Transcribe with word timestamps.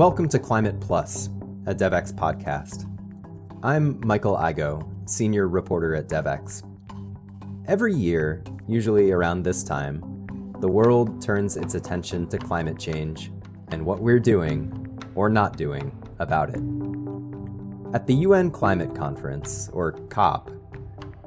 Welcome 0.00 0.30
to 0.30 0.38
Climate 0.38 0.80
Plus, 0.80 1.26
a 1.66 1.74
Devex 1.74 2.10
podcast. 2.10 2.88
I'm 3.62 4.00
Michael 4.02 4.34
Igoe, 4.34 4.82
senior 5.04 5.46
reporter 5.46 5.94
at 5.94 6.08
Devex. 6.08 6.62
Every 7.66 7.94
year, 7.94 8.42
usually 8.66 9.10
around 9.10 9.42
this 9.42 9.62
time, 9.62 10.00
the 10.60 10.68
world 10.68 11.20
turns 11.20 11.58
its 11.58 11.74
attention 11.74 12.26
to 12.28 12.38
climate 12.38 12.78
change 12.78 13.30
and 13.72 13.84
what 13.84 14.00
we're 14.00 14.18
doing, 14.18 14.72
or 15.14 15.28
not 15.28 15.58
doing, 15.58 15.92
about 16.18 16.48
it. 16.48 16.62
At 17.92 18.06
the 18.06 18.14
UN 18.24 18.50
Climate 18.50 18.94
Conference, 18.94 19.68
or 19.74 19.92
COP, 20.08 20.50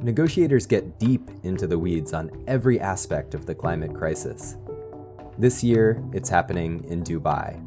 negotiators 0.01 0.65
get 0.65 0.97
deep 0.97 1.29
into 1.43 1.67
the 1.67 1.77
weeds 1.77 2.11
on 2.11 2.31
every 2.47 2.79
aspect 2.79 3.35
of 3.35 3.45
the 3.45 3.53
climate 3.53 3.93
crisis. 3.93 4.57
This 5.37 5.63
year, 5.63 6.03
it's 6.11 6.29
happening 6.29 6.83
in 6.85 7.03
Dubai. 7.03 7.63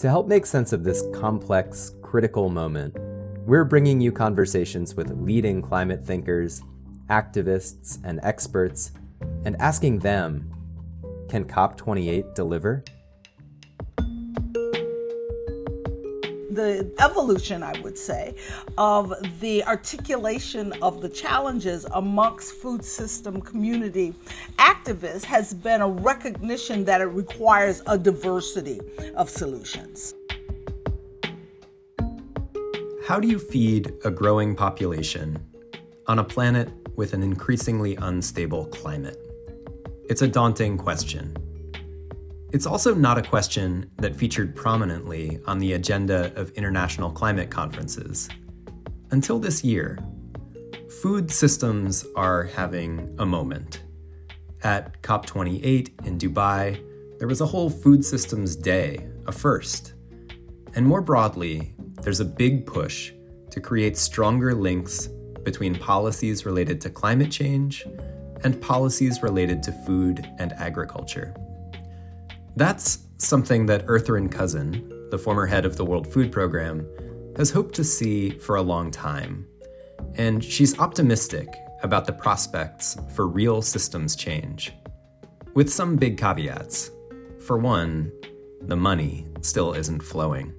To 0.00 0.08
help 0.08 0.26
make 0.26 0.46
sense 0.46 0.72
of 0.72 0.82
this 0.82 1.04
complex, 1.12 1.92
critical 2.00 2.48
moment, 2.48 2.96
we're 3.44 3.64
bringing 3.64 4.00
you 4.00 4.10
conversations 4.12 4.94
with 4.94 5.10
leading 5.10 5.60
climate 5.60 6.02
thinkers, 6.02 6.62
activists, 7.10 7.98
and 8.02 8.18
experts, 8.22 8.92
and 9.44 9.60
asking 9.60 9.98
them 9.98 10.50
can 11.28 11.44
COP28 11.44 12.34
deliver? 12.34 12.82
The 16.50 16.90
evolution, 16.98 17.62
I 17.62 17.78
would 17.80 17.96
say, 17.96 18.34
of 18.76 19.14
the 19.40 19.64
articulation 19.64 20.72
of 20.82 21.00
the 21.00 21.08
challenges 21.08 21.86
amongst 21.92 22.52
food 22.54 22.84
system 22.84 23.40
community 23.40 24.14
activists 24.58 25.24
has 25.24 25.54
been 25.54 25.80
a 25.80 25.88
recognition 25.88 26.84
that 26.84 27.00
it 27.00 27.06
requires 27.06 27.82
a 27.86 27.96
diversity 27.96 28.80
of 29.16 29.30
solutions. 29.30 30.14
How 33.06 33.18
do 33.18 33.28
you 33.28 33.38
feed 33.38 33.92
a 34.04 34.10
growing 34.10 34.54
population 34.54 35.38
on 36.06 36.18
a 36.18 36.24
planet 36.24 36.68
with 36.96 37.12
an 37.12 37.22
increasingly 37.22 37.96
unstable 37.96 38.66
climate? 38.66 39.18
It's 40.08 40.22
a 40.22 40.28
daunting 40.28 40.76
question. 40.76 41.36
It's 42.52 42.66
also 42.66 42.94
not 42.94 43.16
a 43.16 43.22
question 43.22 43.88
that 43.98 44.16
featured 44.16 44.56
prominently 44.56 45.38
on 45.46 45.60
the 45.60 45.74
agenda 45.74 46.32
of 46.34 46.50
international 46.50 47.12
climate 47.12 47.48
conferences. 47.48 48.28
Until 49.12 49.38
this 49.38 49.62
year, 49.62 50.00
food 51.00 51.30
systems 51.30 52.04
are 52.16 52.42
having 52.42 53.14
a 53.20 53.26
moment. 53.26 53.84
At 54.64 55.00
COP28 55.02 56.06
in 56.06 56.18
Dubai, 56.18 56.82
there 57.20 57.28
was 57.28 57.40
a 57.40 57.46
whole 57.46 57.70
Food 57.70 58.04
Systems 58.04 58.56
Day, 58.56 59.06
a 59.28 59.32
first. 59.32 59.94
And 60.74 60.84
more 60.84 61.02
broadly, 61.02 61.76
there's 62.02 62.18
a 62.18 62.24
big 62.24 62.66
push 62.66 63.12
to 63.50 63.60
create 63.60 63.96
stronger 63.96 64.54
links 64.56 65.08
between 65.44 65.76
policies 65.76 66.44
related 66.44 66.80
to 66.80 66.90
climate 66.90 67.30
change 67.30 67.86
and 68.42 68.60
policies 68.60 69.22
related 69.22 69.62
to 69.62 69.72
food 69.86 70.28
and 70.38 70.52
agriculture. 70.54 71.32
That's 72.56 73.06
something 73.18 73.66
that 73.66 73.86
Ertharin 73.86 74.30
Cousin, 74.30 75.08
the 75.10 75.18
former 75.18 75.46
head 75.46 75.64
of 75.64 75.76
the 75.76 75.84
World 75.84 76.12
Food 76.12 76.32
Program, 76.32 76.86
has 77.36 77.50
hoped 77.50 77.74
to 77.76 77.84
see 77.84 78.30
for 78.30 78.56
a 78.56 78.62
long 78.62 78.90
time. 78.90 79.46
And 80.16 80.42
she's 80.42 80.78
optimistic 80.78 81.48
about 81.82 82.06
the 82.06 82.12
prospects 82.12 82.96
for 83.14 83.26
real 83.26 83.62
systems 83.62 84.16
change. 84.16 84.72
With 85.54 85.70
some 85.70 85.96
big 85.96 86.18
caveats. 86.18 86.90
For 87.40 87.56
one, 87.56 88.12
the 88.62 88.76
money 88.76 89.26
still 89.40 89.72
isn't 89.72 90.02
flowing. 90.02 90.52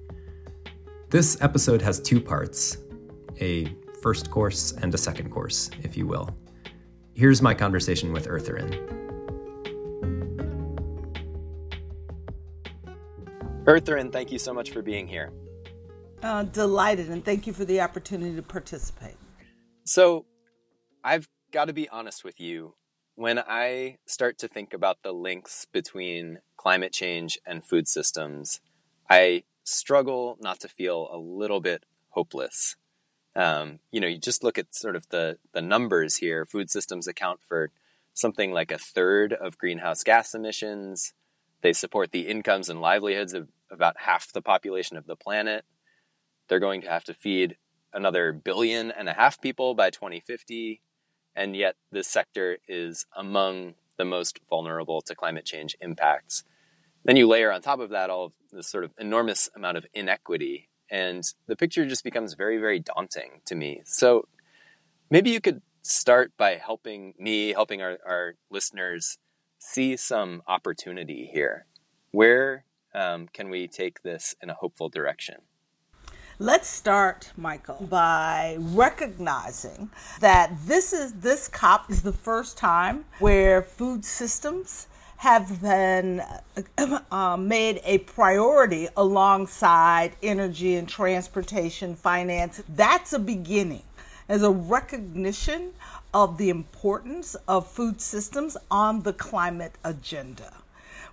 This 1.10 1.40
episode 1.40 1.82
has 1.82 2.00
two 2.00 2.20
parts 2.20 2.78
a 3.40 3.74
first 4.02 4.30
course 4.30 4.72
and 4.72 4.94
a 4.94 4.98
second 4.98 5.30
course, 5.30 5.70
if 5.82 5.96
you 5.96 6.06
will. 6.06 6.28
Here's 7.14 7.42
my 7.42 7.54
conversation 7.54 8.12
with 8.12 8.26
Ertharin. 8.26 9.11
Ertharin, 13.64 14.10
thank 14.10 14.32
you 14.32 14.40
so 14.40 14.52
much 14.52 14.70
for 14.70 14.82
being 14.82 15.06
here. 15.06 15.32
Uh, 16.20 16.42
delighted, 16.42 17.10
and 17.10 17.24
thank 17.24 17.46
you 17.46 17.52
for 17.52 17.64
the 17.64 17.80
opportunity 17.80 18.34
to 18.34 18.42
participate. 18.42 19.16
So, 19.84 20.26
I've 21.04 21.28
got 21.52 21.66
to 21.66 21.72
be 21.72 21.88
honest 21.88 22.24
with 22.24 22.40
you. 22.40 22.74
When 23.14 23.38
I 23.38 23.98
start 24.04 24.38
to 24.38 24.48
think 24.48 24.72
about 24.72 25.02
the 25.02 25.12
links 25.12 25.66
between 25.72 26.38
climate 26.56 26.92
change 26.92 27.38
and 27.46 27.64
food 27.64 27.86
systems, 27.86 28.60
I 29.08 29.44
struggle 29.62 30.38
not 30.40 30.58
to 30.60 30.68
feel 30.68 31.08
a 31.12 31.18
little 31.18 31.60
bit 31.60 31.84
hopeless. 32.10 32.74
Um, 33.36 33.78
you 33.92 34.00
know, 34.00 34.08
you 34.08 34.18
just 34.18 34.42
look 34.42 34.58
at 34.58 34.74
sort 34.74 34.96
of 34.96 35.08
the 35.10 35.38
the 35.52 35.62
numbers 35.62 36.16
here. 36.16 36.44
Food 36.46 36.70
systems 36.70 37.06
account 37.06 37.40
for 37.46 37.70
something 38.12 38.52
like 38.52 38.72
a 38.72 38.78
third 38.78 39.32
of 39.32 39.58
greenhouse 39.58 40.02
gas 40.02 40.34
emissions. 40.34 41.14
They 41.62 41.72
support 41.72 42.12
the 42.12 42.28
incomes 42.28 42.68
and 42.68 42.80
livelihoods 42.80 43.34
of 43.34 43.48
about 43.70 43.96
half 44.00 44.32
the 44.32 44.42
population 44.42 44.96
of 44.96 45.06
the 45.06 45.16
planet. 45.16 45.64
They're 46.48 46.58
going 46.58 46.82
to 46.82 46.90
have 46.90 47.04
to 47.04 47.14
feed 47.14 47.56
another 47.94 48.32
billion 48.32 48.90
and 48.90 49.08
a 49.08 49.14
half 49.14 49.40
people 49.40 49.74
by 49.74 49.90
2050. 49.90 50.82
And 51.34 51.56
yet, 51.56 51.76
this 51.90 52.08
sector 52.08 52.58
is 52.68 53.06
among 53.16 53.74
the 53.96 54.04
most 54.04 54.40
vulnerable 54.50 55.00
to 55.02 55.14
climate 55.14 55.44
change 55.44 55.76
impacts. 55.80 56.44
Then 57.04 57.16
you 57.16 57.26
layer 57.26 57.50
on 57.50 57.62
top 57.62 57.80
of 57.80 57.90
that 57.90 58.10
all 58.10 58.26
of 58.26 58.32
this 58.50 58.68
sort 58.68 58.84
of 58.84 58.92
enormous 58.98 59.48
amount 59.56 59.76
of 59.76 59.86
inequity, 59.94 60.68
and 60.90 61.24
the 61.46 61.56
picture 61.56 61.86
just 61.86 62.04
becomes 62.04 62.34
very, 62.34 62.58
very 62.58 62.78
daunting 62.78 63.40
to 63.46 63.54
me. 63.54 63.82
So 63.84 64.28
maybe 65.10 65.30
you 65.30 65.40
could 65.40 65.62
start 65.82 66.32
by 66.36 66.56
helping 66.56 67.14
me, 67.18 67.52
helping 67.52 67.82
our, 67.82 67.98
our 68.06 68.34
listeners 68.50 69.18
see 69.62 69.96
some 69.96 70.42
opportunity 70.48 71.30
here. 71.32 71.66
Where 72.10 72.64
um, 72.94 73.28
can 73.32 73.48
we 73.48 73.68
take 73.68 74.02
this 74.02 74.34
in 74.42 74.50
a 74.50 74.54
hopeful 74.54 74.88
direction? 74.88 75.36
Let's 76.38 76.68
start, 76.68 77.30
Michael, 77.36 77.86
by 77.88 78.56
recognizing 78.58 79.90
that 80.20 80.52
this 80.66 80.92
is 80.92 81.12
this 81.12 81.46
COP 81.46 81.90
is 81.90 82.02
the 82.02 82.12
first 82.12 82.58
time 82.58 83.04
where 83.20 83.62
food 83.62 84.04
systems 84.04 84.88
have 85.18 85.62
been 85.62 86.20
uh, 87.12 87.36
made 87.36 87.80
a 87.84 87.98
priority 87.98 88.88
alongside 88.96 90.16
energy 90.22 90.74
and 90.74 90.88
transportation, 90.88 91.94
finance. 91.94 92.60
That's 92.70 93.12
a 93.12 93.20
beginning 93.20 93.84
as 94.28 94.42
a 94.42 94.50
recognition 94.50 95.72
of 96.14 96.38
the 96.38 96.50
importance 96.50 97.34
of 97.48 97.66
food 97.66 98.00
systems 98.00 98.56
on 98.70 99.02
the 99.02 99.12
climate 99.12 99.76
agenda. 99.84 100.52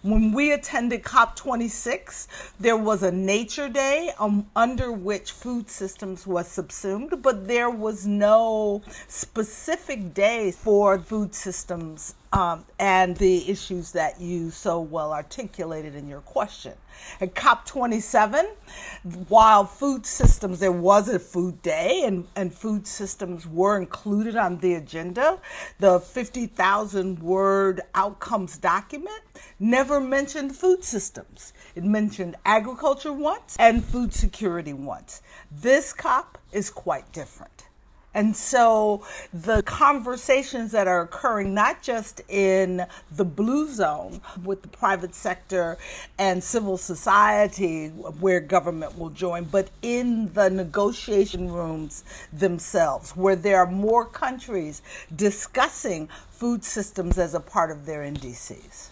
When 0.02 0.32
we 0.32 0.54
attended 0.54 1.04
COP26, 1.04 2.28
there 2.58 2.78
was 2.78 3.04
a 3.04 3.12
nature 3.12 3.68
day 3.68 4.14
um, 4.18 4.48
under 4.56 4.94
which 4.94 5.34
food 5.34 5.70
systems 5.70 6.26
was 6.26 6.48
subsumed, 6.48 7.22
but 7.22 7.50
there 7.50 7.70
was 7.70 8.08
no 8.08 8.82
specific 9.10 10.14
day 10.14 10.52
for 10.52 10.98
food 11.00 11.36
systems 11.36 12.16
um, 12.32 12.66
and 12.78 13.16
the 13.18 13.50
issues 13.50 13.92
that 13.94 14.22
you 14.22 14.52
so 14.52 14.80
well 14.80 15.12
articulated 15.12 15.96
in 15.96 16.08
your 16.08 16.22
question. 16.22 16.74
At 17.22 17.34
COP27, 17.34 18.46
while 19.30 19.66
food 19.66 20.06
systems, 20.06 20.60
there 20.60 20.72
was 20.72 21.10
a 21.10 21.18
food 21.18 21.62
day 21.62 22.04
and, 22.06 22.28
and 22.36 22.54
food 22.54 22.86
systems 22.86 23.48
were 23.48 23.78
included 23.78 24.36
on 24.36 24.60
the 24.60 24.76
agenda, 24.76 25.40
the 25.80 26.00
50,000 26.00 27.20
word 27.20 27.82
outcomes 27.96 28.58
document 28.58 29.22
never 29.60 30.00
mentioned 30.00 30.56
food 30.56 30.84
systems. 30.84 31.54
It 31.76 31.84
mentioned 31.84 32.36
agriculture 32.46 33.14
once 33.14 33.56
and 33.60 33.84
food 33.84 34.14
security 34.14 34.74
once. 34.74 35.22
This 35.52 35.94
COP 35.94 36.38
is 36.52 36.70
quite 36.70 37.12
different. 37.12 37.69
And 38.14 38.36
so 38.36 39.06
the 39.34 39.62
conversations 39.64 40.72
that 40.72 40.88
are 40.88 41.02
occurring, 41.02 41.54
not 41.54 41.84
just 41.84 42.22
in 42.28 42.86
the 43.12 43.26
blue 43.26 43.72
zone 43.72 44.22
with 44.44 44.64
the 44.64 44.68
private 44.68 45.14
sector 45.14 45.78
and 46.18 46.44
civil 46.44 46.78
society 46.78 47.90
where 47.90 48.40
government 48.40 48.98
will 48.98 49.12
join, 49.12 49.44
but 49.44 49.70
in 49.84 50.34
the 50.34 50.50
negotiation 50.50 51.52
rooms 51.52 52.04
themselves, 52.34 53.16
where 53.16 53.36
there 53.36 53.58
are 53.58 53.70
more 53.70 54.06
countries 54.06 54.82
discussing 55.16 56.10
food 56.32 56.64
systems 56.64 57.18
as 57.20 57.36
a 57.36 57.40
part 57.40 57.70
of 57.70 57.86
their 57.86 58.02
NDCs. 58.02 58.90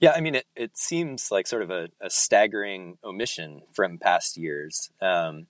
Yeah, 0.00 0.12
I 0.12 0.20
mean, 0.20 0.36
it, 0.36 0.46
it 0.54 0.78
seems 0.78 1.30
like 1.30 1.46
sort 1.46 1.62
of 1.62 1.70
a, 1.70 1.88
a 2.00 2.10
staggering 2.10 2.98
omission 3.02 3.62
from 3.72 3.98
past 3.98 4.36
years. 4.36 4.90
Um, 5.00 5.46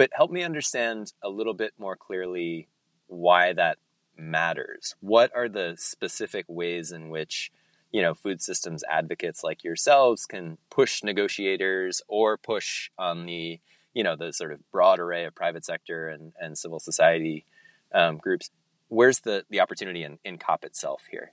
but 0.00 0.08
help 0.14 0.30
me 0.30 0.42
understand 0.42 1.12
a 1.22 1.28
little 1.28 1.52
bit 1.52 1.74
more 1.76 1.94
clearly 1.94 2.68
why 3.06 3.52
that 3.52 3.76
matters. 4.16 4.94
What 5.00 5.30
are 5.36 5.46
the 5.46 5.74
specific 5.76 6.46
ways 6.48 6.90
in 6.90 7.10
which 7.10 7.52
you 7.92 8.00
know, 8.00 8.14
food 8.14 8.40
systems 8.40 8.82
advocates 8.88 9.44
like 9.44 9.62
yourselves 9.62 10.24
can 10.24 10.56
push 10.70 11.02
negotiators 11.02 12.00
or 12.08 12.38
push 12.38 12.88
on 12.96 13.26
the, 13.26 13.60
you 13.92 14.02
know, 14.02 14.16
the 14.16 14.32
sort 14.32 14.52
of 14.52 14.60
broad 14.70 15.00
array 15.00 15.26
of 15.26 15.34
private 15.34 15.66
sector 15.66 16.08
and, 16.08 16.32
and 16.40 16.56
civil 16.56 16.80
society 16.80 17.44
um, 17.92 18.16
groups. 18.16 18.50
Where's 18.88 19.20
the, 19.20 19.44
the 19.50 19.60
opportunity 19.60 20.02
in, 20.02 20.18
in 20.24 20.38
COP 20.38 20.64
itself 20.64 21.02
here? 21.10 21.32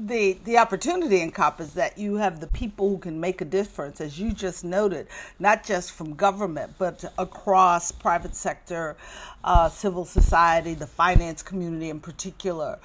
The 0.00 0.32
the 0.42 0.58
opportunity 0.58 1.20
in 1.20 1.30
COP 1.30 1.60
is 1.60 1.74
that 1.74 1.96
you 1.96 2.16
have 2.16 2.40
the 2.40 2.48
people 2.48 2.88
who 2.88 2.98
can 2.98 3.20
make 3.20 3.40
a 3.40 3.44
difference, 3.44 4.00
as 4.00 4.18
you 4.18 4.32
just 4.32 4.64
noted, 4.64 5.06
not 5.38 5.62
just 5.62 5.92
from 5.92 6.14
government, 6.14 6.74
but 6.78 7.04
across 7.16 7.92
private 7.92 8.34
sector, 8.34 8.96
uh, 9.44 9.68
civil 9.68 10.04
society, 10.04 10.74
the 10.74 10.88
finance 10.88 11.44
community 11.44 11.90
in 11.90 12.00
particular, 12.00 12.80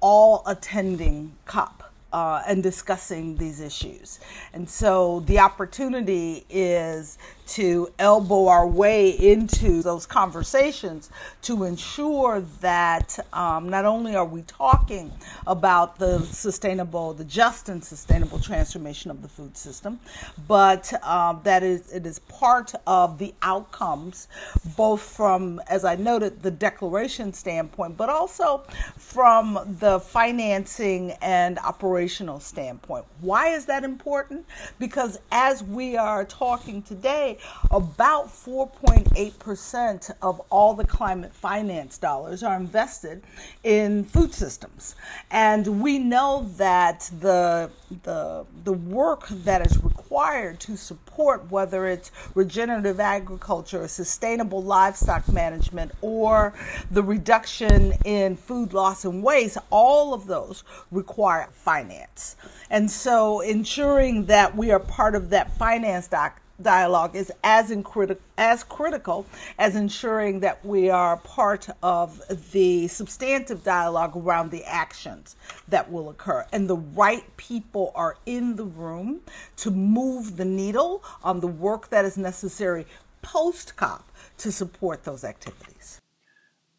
all 0.00 0.42
attending 0.46 1.36
COP 1.44 1.92
uh, 2.14 2.42
and 2.46 2.62
discussing 2.62 3.36
these 3.36 3.60
issues. 3.60 4.18
And 4.54 4.66
so 4.70 5.20
the 5.26 5.40
opportunity 5.40 6.46
is 6.48 7.18
to 7.46 7.92
elbow 7.98 8.46
our 8.48 8.66
way 8.66 9.10
into 9.10 9.82
those 9.82 10.06
conversations 10.06 11.10
to 11.42 11.64
ensure 11.64 12.40
that 12.60 13.18
um, 13.32 13.68
not 13.68 13.84
only 13.84 14.16
are 14.16 14.24
we 14.24 14.42
talking 14.42 15.12
about 15.46 15.98
the 15.98 16.20
sustainable, 16.20 17.12
the 17.12 17.24
just 17.24 17.68
and 17.68 17.84
sustainable 17.84 18.38
transformation 18.38 19.10
of 19.10 19.22
the 19.22 19.28
food 19.28 19.56
system, 19.56 20.00
but 20.48 20.92
um, 21.04 21.40
that 21.44 21.62
is 21.62 21.92
it 21.92 22.06
is 22.06 22.18
part 22.20 22.72
of 22.86 23.18
the 23.18 23.34
outcomes, 23.42 24.28
both 24.76 25.00
from, 25.00 25.60
as 25.68 25.84
I 25.84 25.96
noted, 25.96 26.42
the 26.42 26.50
declaration 26.50 27.32
standpoint, 27.32 27.96
but 27.96 28.08
also 28.08 28.64
from 28.96 29.76
the 29.80 30.00
financing 30.00 31.12
and 31.22 31.58
operational 31.58 32.40
standpoint. 32.40 33.04
Why 33.20 33.48
is 33.48 33.66
that 33.66 33.84
important? 33.84 34.46
Because 34.78 35.18
as 35.30 35.62
we 35.62 35.96
are 35.96 36.24
talking 36.24 36.82
today, 36.82 37.33
about 37.70 38.28
4.8% 38.28 40.10
of 40.22 40.40
all 40.50 40.74
the 40.74 40.84
climate 40.84 41.34
finance 41.34 41.98
dollars 41.98 42.42
are 42.42 42.56
invested 42.56 43.22
in 43.62 44.04
food 44.04 44.34
systems. 44.34 44.96
And 45.30 45.80
we 45.80 45.98
know 45.98 46.48
that 46.56 47.10
the, 47.20 47.70
the, 48.02 48.44
the 48.64 48.72
work 48.72 49.28
that 49.28 49.66
is 49.66 49.82
required 49.82 50.60
to 50.60 50.76
support 50.76 51.50
whether 51.50 51.86
it's 51.86 52.10
regenerative 52.34 53.00
agriculture, 53.00 53.86
sustainable 53.88 54.62
livestock 54.62 55.28
management, 55.28 55.92
or 56.00 56.54
the 56.90 57.02
reduction 57.02 57.92
in 58.04 58.36
food 58.36 58.72
loss 58.72 59.04
and 59.04 59.22
waste, 59.22 59.58
all 59.70 60.14
of 60.14 60.26
those 60.26 60.64
require 60.90 61.48
finance. 61.52 62.36
And 62.70 62.90
so 62.90 63.40
ensuring 63.40 64.26
that 64.26 64.56
we 64.56 64.70
are 64.70 64.80
part 64.80 65.14
of 65.14 65.30
that 65.30 65.56
finance 65.56 66.08
doc 66.08 66.40
dialogue 66.60 67.16
is 67.16 67.32
as, 67.42 67.70
criti- 67.70 68.18
as 68.38 68.62
critical 68.64 69.26
as 69.58 69.76
ensuring 69.76 70.40
that 70.40 70.64
we 70.64 70.90
are 70.90 71.16
part 71.18 71.68
of 71.82 72.20
the 72.52 72.88
substantive 72.88 73.64
dialogue 73.64 74.16
around 74.16 74.50
the 74.50 74.64
actions 74.64 75.36
that 75.68 75.90
will 75.90 76.10
occur. 76.10 76.46
And 76.52 76.68
the 76.68 76.76
right 76.76 77.24
people 77.36 77.92
are 77.94 78.16
in 78.26 78.56
the 78.56 78.64
room 78.64 79.20
to 79.58 79.70
move 79.70 80.36
the 80.36 80.44
needle 80.44 81.02
on 81.22 81.40
the 81.40 81.46
work 81.46 81.90
that 81.90 82.04
is 82.04 82.16
necessary 82.16 82.86
post 83.22 83.76
COP 83.76 84.10
to 84.38 84.52
support 84.52 85.04
those 85.04 85.24
activities. 85.24 86.00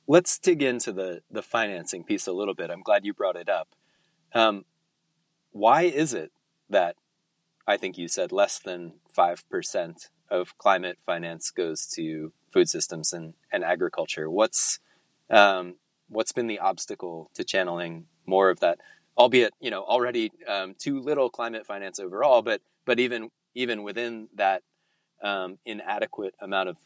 Let's 0.08 0.38
dig 0.38 0.62
into 0.62 0.92
the, 0.92 1.22
the 1.32 1.42
financing 1.42 2.04
piece 2.04 2.28
a 2.28 2.32
little 2.32 2.54
bit. 2.54 2.70
I'm 2.70 2.84
glad 2.84 3.06
you 3.06 3.14
brought 3.14 3.36
it 3.36 3.50
up. 3.50 3.70
Um, 4.34 4.66
why 5.52 5.84
is 5.84 6.14
it 6.14 6.32
that 6.70 6.96
I 7.68 7.78
think 7.78 7.98
you 7.98 8.08
said 8.08 8.32
less 8.32 8.60
than 8.60 8.94
5% 9.18 10.10
of 10.30 10.58
climate 10.58 10.98
finance 11.06 11.52
goes 11.52 11.86
to 11.96 12.34
food 12.52 12.70
systems 12.70 13.14
and, 13.14 13.34
and 13.52 13.64
agriculture. 13.64 14.30
What's, 14.30 14.80
um, 15.30 15.76
what's 16.10 16.32
been 16.32 16.48
the 16.48 16.60
obstacle 16.60 17.30
to 17.36 17.44
channeling 17.44 18.06
more 18.26 18.50
of 18.50 18.60
that, 18.62 18.80
albeit, 19.18 19.54
you 19.60 19.72
know, 19.72 19.84
already 19.84 20.32
um, 20.48 20.76
too 20.78 21.00
little 21.00 21.30
climate 21.30 21.66
finance 21.66 22.00
overall, 22.00 22.42
but, 22.42 22.62
but 22.86 23.00
even, 23.00 23.30
even 23.54 23.84
within 23.84 24.28
that 24.36 24.64
um, 25.24 25.58
inadequate 25.66 26.36
amount 26.42 26.70
of 26.70 26.78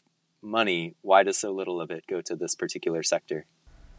money, 0.42 0.94
why 1.02 1.22
does 1.22 1.38
so 1.38 1.52
little 1.52 1.80
of 1.80 1.90
it 1.90 2.04
go 2.08 2.20
to 2.20 2.36
this 2.36 2.54
particular 2.54 3.02
sector? 3.02 3.46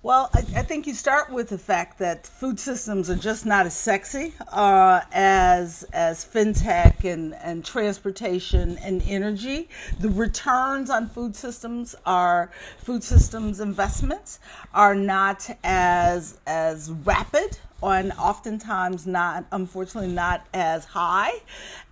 Well, 0.03 0.31
I, 0.33 0.39
I, 0.39 0.63
think 0.63 0.87
you 0.87 0.95
start 0.95 1.29
with 1.31 1.49
the 1.49 1.59
fact 1.59 1.99
that 1.99 2.25
food 2.25 2.59
systems 2.59 3.07
are 3.11 3.15
just 3.15 3.45
not 3.45 3.67
as 3.67 3.75
sexy 3.75 4.33
uh, 4.47 5.01
as 5.11 5.83
as 5.93 6.25
fintech 6.25 7.03
and, 7.03 7.35
and 7.35 7.63
transportation 7.63 8.79
and 8.79 9.03
energy. 9.05 9.69
The 9.99 10.09
returns 10.09 10.89
on 10.89 11.07
food 11.07 11.35
systems 11.35 11.93
are 12.03 12.49
food 12.79 13.03
systems 13.03 13.59
investments 13.59 14.39
are 14.73 14.95
not 14.95 15.47
as 15.63 16.39
as 16.47 16.89
rapid 16.89 17.59
and 17.83 18.11
oftentimes 18.13 19.07
not 19.07 19.45
unfortunately 19.51 20.11
not 20.11 20.45
as 20.53 20.85
high 20.85 21.33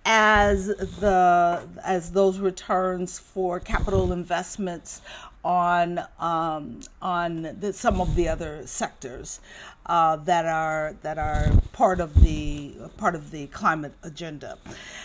as 0.04 0.66
the 0.66 1.62
as 1.84 2.12
those 2.12 2.38
returns 2.38 3.18
for 3.18 3.60
capital 3.60 4.12
investments 4.12 5.00
on 5.44 6.00
um, 6.18 6.80
on 7.00 7.56
the, 7.60 7.72
some 7.72 8.00
of 8.00 8.14
the 8.14 8.28
other 8.28 8.66
sectors 8.66 9.40
uh, 9.86 10.16
that 10.16 10.44
are 10.44 10.94
that 11.02 11.18
are 11.18 11.50
part 11.72 12.00
of 12.00 12.14
the 12.22 12.74
part 12.96 13.14
of 13.14 13.30
the 13.30 13.46
climate 13.48 13.92
agenda. 14.02 14.58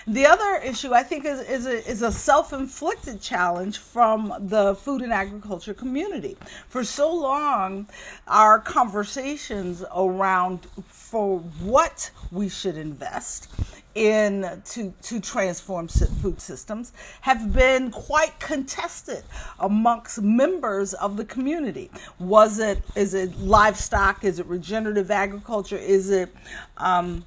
The 0.07 0.25
other 0.25 0.57
issue 0.57 0.93
I 0.93 1.03
think 1.03 1.25
is 1.25 1.39
is 1.39 1.65
a, 1.65 1.89
is 1.89 2.01
a 2.01 2.11
self-inflicted 2.11 3.21
challenge 3.21 3.77
from 3.77 4.33
the 4.39 4.75
food 4.75 5.01
and 5.01 5.13
agriculture 5.13 5.73
community. 5.73 6.37
For 6.67 6.83
so 6.83 7.13
long, 7.13 7.87
our 8.27 8.59
conversations 8.59 9.83
around 9.95 10.67
for 10.87 11.39
what 11.39 12.11
we 12.31 12.49
should 12.49 12.77
invest 12.77 13.53
in 13.95 14.61
to 14.65 14.93
to 15.01 15.21
transform 15.21 15.87
food 15.87 16.39
systems 16.41 16.91
have 17.21 17.53
been 17.53 17.89
quite 17.89 18.37
contested 18.39 19.23
amongst 19.59 20.21
members 20.21 20.93
of 20.95 21.15
the 21.15 21.23
community. 21.25 21.89
Was 22.19 22.59
it 22.59 22.83
is 22.95 23.13
it 23.13 23.37
livestock? 23.39 24.23
Is 24.25 24.39
it 24.39 24.45
regenerative 24.47 25.11
agriculture? 25.11 25.77
Is 25.77 26.11
it 26.11 26.29
um, 26.77 27.25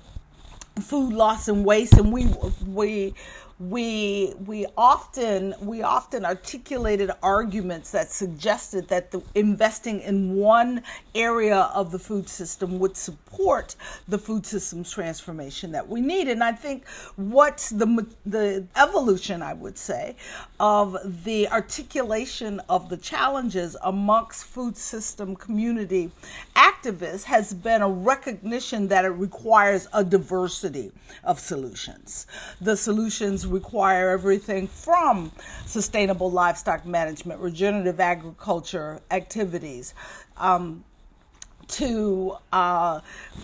food 0.80 1.14
loss 1.14 1.48
and 1.48 1.64
waste? 1.64 1.94
And 1.94 2.12
we 2.12 2.26
we 2.66 3.14
we 3.60 4.34
we 4.46 4.66
often 4.76 5.52
we 5.60 5.82
often 5.82 6.24
articulated 6.24 7.10
arguments 7.24 7.90
that 7.90 8.08
suggested 8.08 8.86
that 8.88 9.10
the 9.10 9.20
investing 9.34 10.00
in 10.00 10.36
one 10.36 10.80
area 11.14 11.62
of 11.74 11.90
the 11.90 11.98
food 11.98 12.28
system 12.28 12.78
would 12.78 12.96
support 12.96 13.74
the 14.06 14.16
food 14.18 14.46
system's 14.46 14.92
transformation 14.92 15.72
that 15.72 15.88
we 15.88 16.00
need. 16.00 16.28
And 16.28 16.44
i 16.44 16.52
think 16.52 16.86
what's 17.16 17.70
the 17.70 18.06
the 18.24 18.64
evolution 18.76 19.42
i 19.42 19.54
would 19.54 19.76
say 19.76 20.14
of 20.60 20.96
the 21.24 21.48
articulation 21.48 22.60
of 22.68 22.88
the 22.88 22.96
challenges 22.96 23.76
amongst 23.82 24.44
food 24.44 24.76
system 24.76 25.34
community 25.34 26.12
activists 26.54 27.24
has 27.24 27.52
been 27.52 27.82
a 27.82 27.88
recognition 27.88 28.86
that 28.88 29.04
it 29.04 29.08
requires 29.08 29.88
a 29.92 30.04
diversity 30.04 30.92
of 31.24 31.40
solutions. 31.40 32.26
The 32.60 32.76
solutions 32.76 33.47
require 33.48 34.10
everything 34.10 34.66
from 34.66 35.32
sustainable 35.66 36.30
livestock 36.30 36.86
management, 36.86 37.40
regenerative 37.40 38.00
agriculture 38.00 39.00
activities. 39.10 39.94
Um, 40.36 40.84
to 41.68 42.36
uh, 42.52 43.00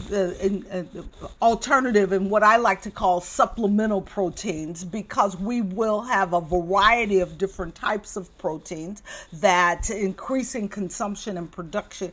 the 0.08 0.44
in, 0.44 0.66
uh, 0.66 1.02
alternative 1.42 2.12
and 2.12 2.30
what 2.30 2.42
I 2.42 2.56
like 2.56 2.82
to 2.82 2.90
call 2.90 3.20
supplemental 3.20 4.00
proteins 4.00 4.82
because 4.82 5.37
we 5.38 5.61
will 5.61 6.00
have 6.00 6.32
a 6.32 6.40
variety 6.40 7.20
of 7.20 7.38
different 7.38 7.75
types 7.75 8.16
of 8.16 8.37
proteins 8.38 9.02
that 9.34 9.90
increasing 9.90 10.68
consumption 10.68 11.37
and 11.37 11.50
production 11.50 12.12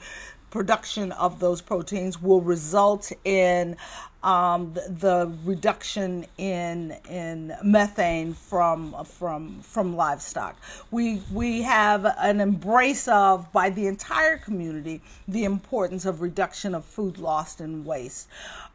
production 0.50 1.14
of 1.14 1.40
those 1.40 1.62
proteins 1.62 2.22
will 2.22 2.42
result 2.42 3.10
in 3.24 3.78
um, 4.24 4.74
the, 4.74 4.82
the, 4.90 5.32
reduction 5.46 6.26
in 6.38 6.96
in 7.10 7.56
methane 7.64 8.34
from 8.34 9.04
from 9.04 9.62
from 9.62 9.96
livestock. 9.96 10.56
We 10.92 11.22
we 11.32 11.64
have 11.64 12.06
an 12.18 12.40
embrace 12.40 13.08
of 13.08 13.52
by 13.52 13.70
the 13.70 13.88
entire 13.88 14.38
community 14.38 15.02
the 15.28 15.44
importance 15.44 16.06
of 16.06 16.22
reduction 16.22 16.76
of 16.76 16.86
food 16.86 17.18
lost 17.18 17.62
and 17.62 17.86
waste. 17.86 18.28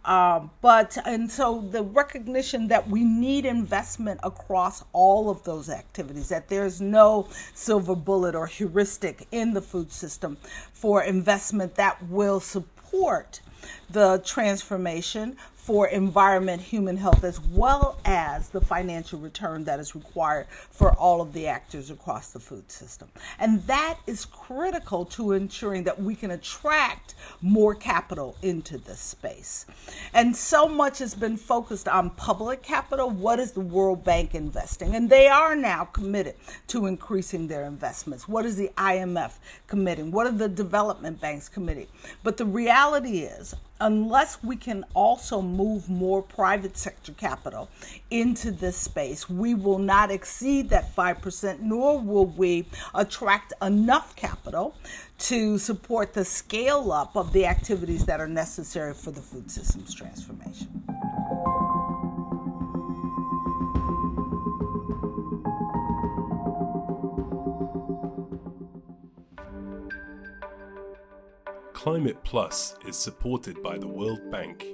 Um, 0.04 0.50
but 0.60 0.96
and 1.04 1.30
so 1.30 1.60
the 1.70 1.82
recognition 1.82 2.68
that 2.68 2.88
we 2.88 3.02
need 3.02 3.44
investment 3.44 4.20
across 4.22 4.84
all 4.92 5.28
of 5.30 5.42
those 5.42 5.68
activities, 5.68 6.28
that 6.28 6.48
there's 6.48 6.80
no 6.80 7.28
silver 7.54 7.96
bullet 7.96 8.36
or 8.36 8.46
heuristic 8.46 9.26
in 9.32 9.52
the 9.52 9.60
food 9.60 9.90
system 9.90 10.36
for 10.72 11.02
investment 11.02 11.74
that 11.74 12.00
will 12.08 12.38
support 12.38 13.40
the 13.88 14.18
transformation 14.18 15.34
for 15.66 15.88
environment, 15.88 16.62
human 16.62 16.96
health, 16.96 17.24
as 17.24 17.40
well 17.40 17.98
as 18.04 18.50
the 18.50 18.60
financial 18.60 19.18
return 19.18 19.64
that 19.64 19.80
is 19.80 19.96
required 19.96 20.46
for 20.48 20.92
all 20.92 21.20
of 21.20 21.32
the 21.32 21.48
actors 21.48 21.90
across 21.90 22.28
the 22.28 22.38
food 22.38 22.70
system. 22.70 23.08
And 23.40 23.60
that 23.64 23.98
is 24.06 24.24
critical 24.24 25.04
to 25.06 25.32
ensuring 25.32 25.82
that 25.82 26.00
we 26.00 26.14
can 26.14 26.30
attract 26.30 27.16
more 27.42 27.74
capital 27.74 28.36
into 28.42 28.78
this 28.78 29.00
space. 29.00 29.66
And 30.14 30.36
so 30.36 30.68
much 30.68 31.00
has 31.00 31.16
been 31.16 31.36
focused 31.36 31.88
on 31.88 32.10
public 32.10 32.62
capital. 32.62 33.10
What 33.10 33.40
is 33.40 33.50
the 33.50 33.60
World 33.60 34.04
Bank 34.04 34.36
investing? 34.36 34.94
And 34.94 35.10
they 35.10 35.26
are 35.26 35.56
now 35.56 35.86
committed 35.86 36.36
to 36.68 36.86
increasing 36.86 37.48
their 37.48 37.64
investments. 37.64 38.28
What 38.28 38.46
is 38.46 38.54
the 38.54 38.70
IMF 38.78 39.32
committing? 39.66 40.12
What 40.12 40.28
are 40.28 40.32
the 40.32 40.48
development 40.48 41.20
banks 41.20 41.48
committing? 41.48 41.88
But 42.22 42.36
the 42.36 42.46
reality 42.46 43.22
is, 43.22 43.56
unless 43.80 44.42
we 44.42 44.56
can 44.56 44.84
also 44.94 45.42
move 45.42 45.88
more 45.88 46.22
private 46.22 46.76
sector 46.76 47.12
capital 47.12 47.68
into 48.10 48.50
this 48.50 48.76
space, 48.76 49.28
we 49.28 49.54
will 49.54 49.78
not 49.78 50.10
exceed 50.10 50.70
that 50.70 50.94
5%, 50.94 51.60
nor 51.60 51.98
will 51.98 52.26
we 52.26 52.66
attract 52.94 53.52
enough 53.62 54.16
capital 54.16 54.74
to 55.18 55.58
support 55.58 56.12
the 56.12 56.24
scale 56.24 56.92
up 56.92 57.16
of 57.16 57.32
the 57.32 57.46
activities 57.46 58.04
that 58.06 58.20
are 58.20 58.28
necessary 58.28 58.94
for 58.94 59.10
the 59.10 59.22
food 59.22 59.50
systems 59.50 59.94
transformation. 59.94 60.82
Climate 71.86 72.24
Plus 72.24 72.74
is 72.84 72.96
supported 72.96 73.62
by 73.62 73.78
the 73.78 73.86
World 73.86 74.28
Bank. 74.28 74.66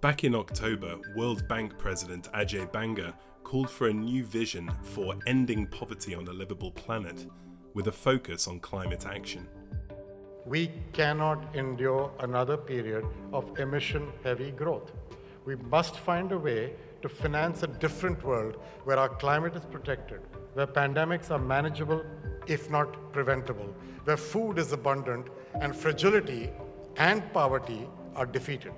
Back 0.00 0.24
in 0.24 0.34
October, 0.34 0.96
World 1.14 1.46
Bank 1.48 1.76
President 1.76 2.32
Ajay 2.32 2.72
Banga 2.72 3.14
called 3.42 3.68
for 3.68 3.88
a 3.88 3.92
new 3.92 4.24
vision 4.24 4.70
for 4.82 5.16
ending 5.26 5.66
poverty 5.66 6.14
on 6.14 6.26
a 6.28 6.32
livable 6.32 6.70
planet 6.70 7.26
with 7.74 7.88
a 7.88 7.92
focus 7.92 8.48
on 8.48 8.58
climate 8.58 9.04
action. 9.04 9.46
We 10.46 10.72
cannot 10.94 11.54
endure 11.54 12.10
another 12.20 12.56
period 12.56 13.04
of 13.34 13.58
emission 13.58 14.12
heavy 14.22 14.50
growth. 14.50 14.92
We 15.44 15.56
must 15.56 15.96
find 15.96 16.32
a 16.32 16.38
way 16.38 16.72
to 17.02 17.10
finance 17.10 17.64
a 17.64 17.66
different 17.66 18.24
world 18.24 18.56
where 18.84 18.98
our 18.98 19.10
climate 19.10 19.56
is 19.56 19.66
protected, 19.66 20.22
where 20.54 20.66
pandemics 20.66 21.30
are 21.30 21.38
manageable, 21.38 22.02
if 22.46 22.70
not 22.70 23.12
preventable, 23.12 23.74
where 24.04 24.16
food 24.16 24.58
is 24.58 24.72
abundant 24.72 25.28
and 25.60 25.74
fragility 25.74 26.50
and 26.96 27.22
poverty 27.32 27.88
are 28.14 28.26
defeated. 28.26 28.72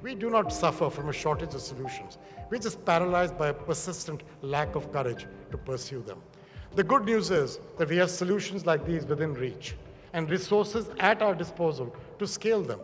We 0.00 0.14
do 0.14 0.30
not 0.30 0.52
suffer 0.52 0.90
from 0.90 1.08
a 1.08 1.12
shortage 1.12 1.54
of 1.54 1.60
solutions. 1.60 2.18
We're 2.50 2.58
just 2.58 2.84
paralyzed 2.84 3.36
by 3.36 3.48
a 3.48 3.54
persistent 3.54 4.22
lack 4.42 4.76
of 4.76 4.92
courage 4.92 5.26
to 5.50 5.58
pursue 5.58 6.02
them. 6.02 6.22
The 6.74 6.84
good 6.84 7.04
news 7.04 7.30
is 7.30 7.58
that 7.78 7.88
we 7.88 7.96
have 7.96 8.10
solutions 8.10 8.64
like 8.64 8.86
these 8.86 9.04
within 9.06 9.34
reach 9.34 9.74
and 10.12 10.30
resources 10.30 10.88
at 11.00 11.22
our 11.22 11.34
disposal 11.34 11.94
to 12.18 12.26
scale 12.26 12.62
them. 12.62 12.80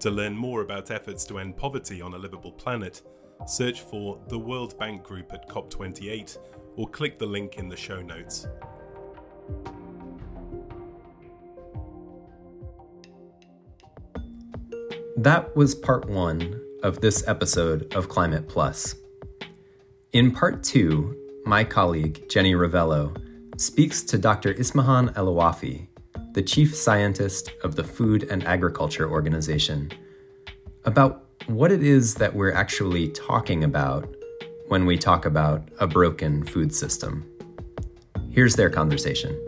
To 0.00 0.10
learn 0.10 0.36
more 0.36 0.62
about 0.62 0.90
efforts 0.90 1.24
to 1.26 1.38
end 1.38 1.56
poverty 1.56 2.00
on 2.00 2.14
a 2.14 2.18
livable 2.18 2.52
planet, 2.52 3.02
search 3.46 3.80
for 3.80 4.20
the 4.28 4.38
World 4.38 4.78
Bank 4.78 5.02
Group 5.02 5.32
at 5.32 5.48
COP28 5.48 6.38
or 6.76 6.88
click 6.88 7.18
the 7.18 7.26
link 7.26 7.56
in 7.56 7.68
the 7.68 7.76
show 7.76 8.00
notes. 8.00 8.46
That 15.16 15.54
was 15.54 15.74
part 15.74 16.08
one 16.08 16.60
of 16.82 17.00
this 17.00 17.22
episode 17.28 17.94
of 17.94 18.08
Climate 18.08 18.48
Plus. 18.48 18.96
In 20.12 20.32
part 20.32 20.64
two, 20.64 21.16
my 21.44 21.62
colleague 21.62 22.28
Jenny 22.28 22.54
Ravelo 22.54 23.16
speaks 23.60 24.02
to 24.02 24.18
Dr. 24.18 24.52
Ismahane 24.54 25.12
Elouafi, 25.14 25.86
the 26.32 26.42
chief 26.42 26.74
scientist 26.74 27.52
of 27.62 27.76
the 27.76 27.84
Food 27.84 28.24
and 28.30 28.44
Agriculture 28.44 29.08
Organization, 29.08 29.92
about 30.84 31.24
what 31.46 31.70
it 31.70 31.82
is 31.82 32.14
that 32.16 32.34
we're 32.34 32.52
actually 32.52 33.08
talking 33.10 33.62
about 33.62 34.12
when 34.68 34.86
we 34.86 34.98
talk 34.98 35.24
about 35.24 35.68
a 35.78 35.86
broken 35.86 36.44
food 36.44 36.74
system. 36.74 37.24
Here's 38.32 38.56
their 38.56 38.70
conversation. 38.70 39.38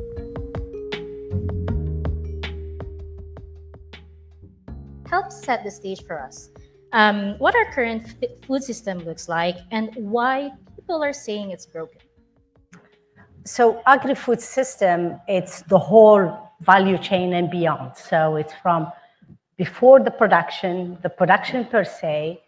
help 5.15 5.31
set 5.31 5.63
the 5.63 5.71
stage 5.71 6.03
for 6.09 6.17
us. 6.21 6.51
Um, 6.93 7.19
what 7.39 7.55
our 7.55 7.69
current 7.77 8.03
food 8.47 8.63
system 8.71 8.99
looks 9.09 9.29
like 9.29 9.57
and 9.71 9.85
why 9.95 10.51
people 10.77 11.03
are 11.09 11.13
saying 11.13 11.47
it's 11.55 11.67
broken. 11.67 12.01
So 13.45 13.65
agri-food 13.87 14.41
system, 14.41 15.21
it's 15.29 15.63
the 15.75 15.79
whole 15.79 16.23
value 16.61 16.99
chain 16.99 17.29
and 17.35 17.51
beyond. 17.51 17.97
So 17.97 18.37
it's 18.37 18.55
from 18.63 18.81
before 19.57 20.01
the 20.01 20.15
production, 20.23 20.99
the 21.03 21.13
production 21.21 21.61
per 21.73 21.85
se, 21.85 22.43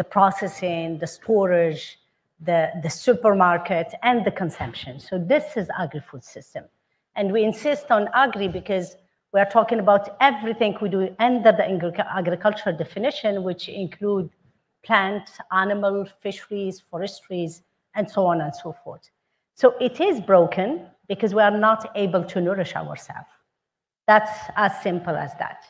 the 0.00 0.04
processing, 0.04 0.98
the 0.98 1.06
storage, 1.18 1.98
the, 2.44 2.70
the 2.82 2.90
supermarket, 2.90 3.94
and 4.02 4.24
the 4.24 4.30
consumption. 4.30 4.98
So 4.98 5.18
this 5.18 5.56
is 5.56 5.68
agri-food 5.78 6.24
system. 6.24 6.64
And 7.14 7.32
we 7.32 7.44
insist 7.44 7.90
on 7.90 8.08
agri 8.14 8.48
because 8.48 8.96
we 9.32 9.40
are 9.40 9.48
talking 9.48 9.78
about 9.78 10.16
everything 10.20 10.76
we 10.80 10.88
do 10.88 11.14
under 11.18 11.52
the 11.52 12.04
agricultural 12.14 12.76
definition, 12.76 13.42
which 13.42 13.68
include 13.68 14.30
plants, 14.82 15.38
animal, 15.52 16.06
fisheries, 16.20 16.82
forestries, 16.90 17.62
and 17.94 18.08
so 18.08 18.26
on 18.26 18.40
and 18.40 18.54
so 18.54 18.74
forth. 18.84 19.10
So 19.54 19.74
it 19.80 20.00
is 20.00 20.20
broken 20.20 20.86
because 21.08 21.34
we 21.34 21.42
are 21.42 21.56
not 21.56 21.92
able 21.94 22.24
to 22.24 22.40
nourish 22.40 22.74
ourselves. 22.74 23.28
That's 24.06 24.32
as 24.56 24.72
simple 24.82 25.14
as 25.14 25.32
that. 25.38 25.64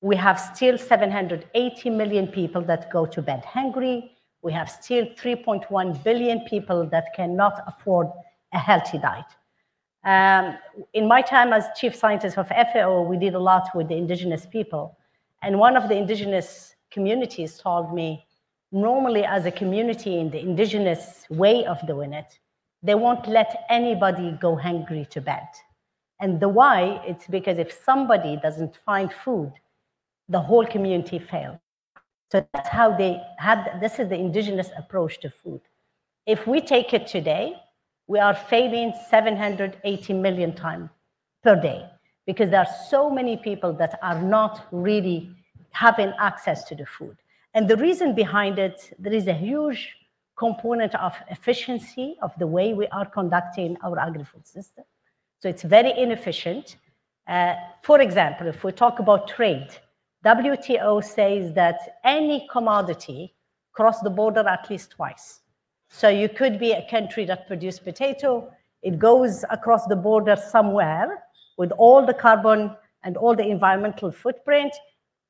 We 0.00 0.16
have 0.16 0.40
still 0.40 0.76
780 0.76 1.90
million 1.90 2.26
people 2.26 2.62
that 2.62 2.90
go 2.90 3.06
to 3.06 3.22
bed 3.22 3.44
hungry. 3.44 4.16
We 4.42 4.52
have 4.52 4.68
still 4.68 5.06
3.1 5.06 6.04
billion 6.04 6.40
people 6.40 6.86
that 6.86 7.14
cannot 7.14 7.62
afford 7.66 8.08
a 8.52 8.58
healthy 8.58 8.98
diet. 8.98 9.24
Um, 10.04 10.58
in 10.94 11.06
my 11.06 11.22
time 11.22 11.52
as 11.52 11.66
chief 11.76 11.94
scientist 11.94 12.36
of 12.36 12.48
FAO, 12.48 13.02
we 13.02 13.16
did 13.16 13.34
a 13.34 13.38
lot 13.38 13.68
with 13.74 13.88
the 13.88 13.96
indigenous 13.96 14.46
people. 14.46 14.98
And 15.42 15.58
one 15.58 15.76
of 15.76 15.88
the 15.88 15.96
indigenous 15.96 16.74
communities 16.90 17.58
told 17.58 17.94
me, 17.94 18.26
normally 18.72 19.24
as 19.24 19.46
a 19.46 19.50
community 19.50 20.18
in 20.18 20.30
the 20.30 20.40
indigenous 20.40 21.26
way 21.30 21.64
of 21.66 21.78
doing 21.86 22.12
it, 22.12 22.38
they 22.82 22.94
won't 22.94 23.28
let 23.28 23.64
anybody 23.68 24.36
go 24.40 24.56
hungry 24.56 25.06
to 25.10 25.20
bed. 25.20 25.46
And 26.20 26.40
the 26.40 26.48
why, 26.48 27.02
it's 27.06 27.26
because 27.26 27.58
if 27.58 27.72
somebody 27.84 28.38
doesn't 28.42 28.76
find 28.76 29.12
food, 29.12 29.52
the 30.28 30.40
whole 30.40 30.66
community 30.66 31.18
fails. 31.18 31.58
So 32.32 32.42
that's 32.54 32.70
how 32.70 32.96
they 32.96 33.20
had, 33.36 33.78
this 33.78 33.98
is 33.98 34.08
the 34.08 34.14
indigenous 34.14 34.70
approach 34.78 35.20
to 35.20 35.28
food. 35.28 35.60
If 36.24 36.46
we 36.46 36.62
take 36.62 36.94
it 36.94 37.06
today, 37.06 37.56
we 38.06 38.20
are 38.20 38.34
failing 38.34 38.94
780 39.10 40.14
million 40.14 40.54
times 40.54 40.88
per 41.42 41.60
day 41.60 41.84
because 42.26 42.48
there 42.48 42.60
are 42.60 42.74
so 42.88 43.10
many 43.10 43.36
people 43.36 43.74
that 43.74 43.98
are 44.00 44.18
not 44.18 44.66
really 44.72 45.36
having 45.72 46.10
access 46.18 46.64
to 46.64 46.74
the 46.74 46.86
food. 46.86 47.18
And 47.52 47.68
the 47.68 47.76
reason 47.76 48.14
behind 48.14 48.58
it, 48.58 48.96
there 48.98 49.12
is 49.12 49.26
a 49.26 49.34
huge 49.34 49.94
component 50.34 50.94
of 50.94 51.14
efficiency 51.28 52.16
of 52.22 52.32
the 52.38 52.46
way 52.46 52.72
we 52.72 52.86
are 52.88 53.04
conducting 53.04 53.76
our 53.84 53.98
agri-food 53.98 54.46
system. 54.46 54.84
So 55.40 55.50
it's 55.50 55.64
very 55.64 55.92
inefficient. 55.98 56.76
Uh, 57.28 57.56
for 57.82 58.00
example, 58.00 58.46
if 58.46 58.64
we 58.64 58.72
talk 58.72 59.00
about 59.00 59.28
trade, 59.28 59.68
WTO 60.24 61.02
says 61.02 61.52
that 61.54 61.98
any 62.04 62.46
commodity 62.50 63.34
cross 63.72 64.00
the 64.00 64.10
border 64.10 64.46
at 64.46 64.70
least 64.70 64.90
twice. 64.92 65.40
So 65.88 66.08
you 66.08 66.28
could 66.28 66.58
be 66.58 66.72
a 66.72 66.86
country 66.88 67.24
that 67.26 67.46
produces 67.46 67.80
potato, 67.80 68.50
it 68.82 68.98
goes 68.98 69.44
across 69.50 69.86
the 69.86 69.96
border 69.96 70.36
somewhere 70.36 71.24
with 71.56 71.70
all 71.72 72.04
the 72.04 72.14
carbon 72.14 72.76
and 73.04 73.16
all 73.16 73.34
the 73.34 73.46
environmental 73.46 74.10
footprint, 74.10 74.72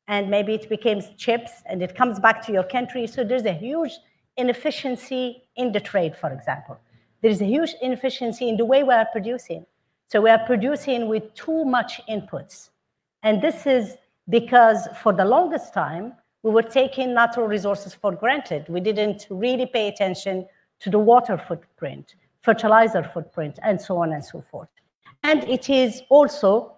and 0.08 0.30
maybe 0.30 0.54
it 0.54 0.68
becomes 0.68 1.08
chips 1.16 1.50
and 1.66 1.82
it 1.82 1.94
comes 1.94 2.18
back 2.20 2.44
to 2.46 2.52
your 2.52 2.64
country. 2.64 3.06
So 3.06 3.24
there's 3.24 3.44
a 3.44 3.52
huge 3.52 3.92
inefficiency 4.36 5.44
in 5.56 5.72
the 5.72 5.80
trade, 5.80 6.16
for 6.16 6.32
example. 6.32 6.78
There's 7.22 7.40
a 7.40 7.46
huge 7.46 7.74
inefficiency 7.80 8.48
in 8.48 8.56
the 8.56 8.64
way 8.64 8.82
we 8.82 8.92
are 8.92 9.06
producing. 9.10 9.64
So 10.08 10.20
we 10.20 10.30
are 10.30 10.44
producing 10.44 11.08
with 11.08 11.32
too 11.34 11.64
much 11.64 12.00
inputs. 12.08 12.70
And 13.22 13.40
this 13.40 13.66
is 13.66 13.96
because 14.28 14.88
for 15.02 15.12
the 15.12 15.24
longest 15.24 15.74
time, 15.74 16.14
we 16.42 16.50
were 16.50 16.62
taking 16.62 17.14
natural 17.14 17.46
resources 17.46 17.94
for 17.94 18.12
granted. 18.12 18.68
We 18.68 18.80
didn't 18.80 19.26
really 19.30 19.66
pay 19.66 19.88
attention 19.88 20.46
to 20.80 20.90
the 20.90 20.98
water 20.98 21.38
footprint, 21.38 22.16
fertilizer 22.42 23.02
footprint, 23.02 23.58
and 23.62 23.80
so 23.80 23.98
on 23.98 24.12
and 24.12 24.24
so 24.24 24.40
forth. 24.40 24.68
And 25.22 25.44
it 25.44 25.70
is 25.70 26.02
also, 26.08 26.76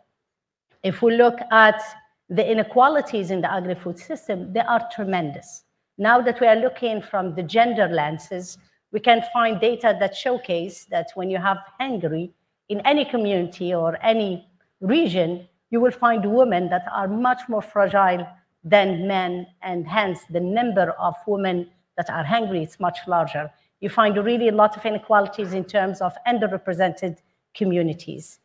if 0.83 1.01
we 1.01 1.17
look 1.17 1.39
at 1.51 1.81
the 2.29 2.51
inequalities 2.51 3.31
in 3.31 3.41
the 3.41 3.51
agri-food 3.51 3.99
system, 3.99 4.53
they 4.53 4.61
are 4.61 4.87
tremendous. 4.95 5.65
Now 5.97 6.21
that 6.21 6.41
we 6.41 6.47
are 6.47 6.57
looking 6.57 7.01
from 7.01 7.35
the 7.35 7.43
gender 7.43 7.89
lenses, 7.89 8.59
we 8.93 9.01
can 9.01 9.23
find 9.33 9.61
data 9.61 9.97
that 9.99 10.15
showcase 10.15 10.87
that 10.87 11.09
when 11.15 11.31
you 11.31 11.39
have 11.39 11.59
hungry 11.81 12.33
in 12.69 12.81
any 12.81 13.05
community 13.05 13.75
or 13.75 13.99
any 14.03 14.47
region, 14.81 15.49
you 15.75 15.81
will 15.81 15.99
find 16.07 16.25
women 16.41 16.69
that 16.69 16.85
are 16.93 17.09
much 17.09 17.41
more 17.49 17.61
fragile 17.61 18.25
than 18.63 19.09
men, 19.09 19.45
and 19.63 19.89
hence 19.89 20.21
the 20.31 20.39
number 20.39 20.87
of 21.07 21.15
women 21.27 21.69
that 21.97 22.09
are 22.09 22.23
hungry 22.23 22.63
is 22.63 22.79
much 22.79 22.99
larger. 23.09 23.51
You 23.81 23.89
find 23.89 24.17
really 24.17 24.49
a 24.51 24.59
lot 24.63 24.77
of 24.77 24.87
inequalities 24.87 25.53
in 25.53 25.65
terms 25.65 26.01
of 26.01 26.13
underrepresented 26.29 27.19
communities. 27.55 28.39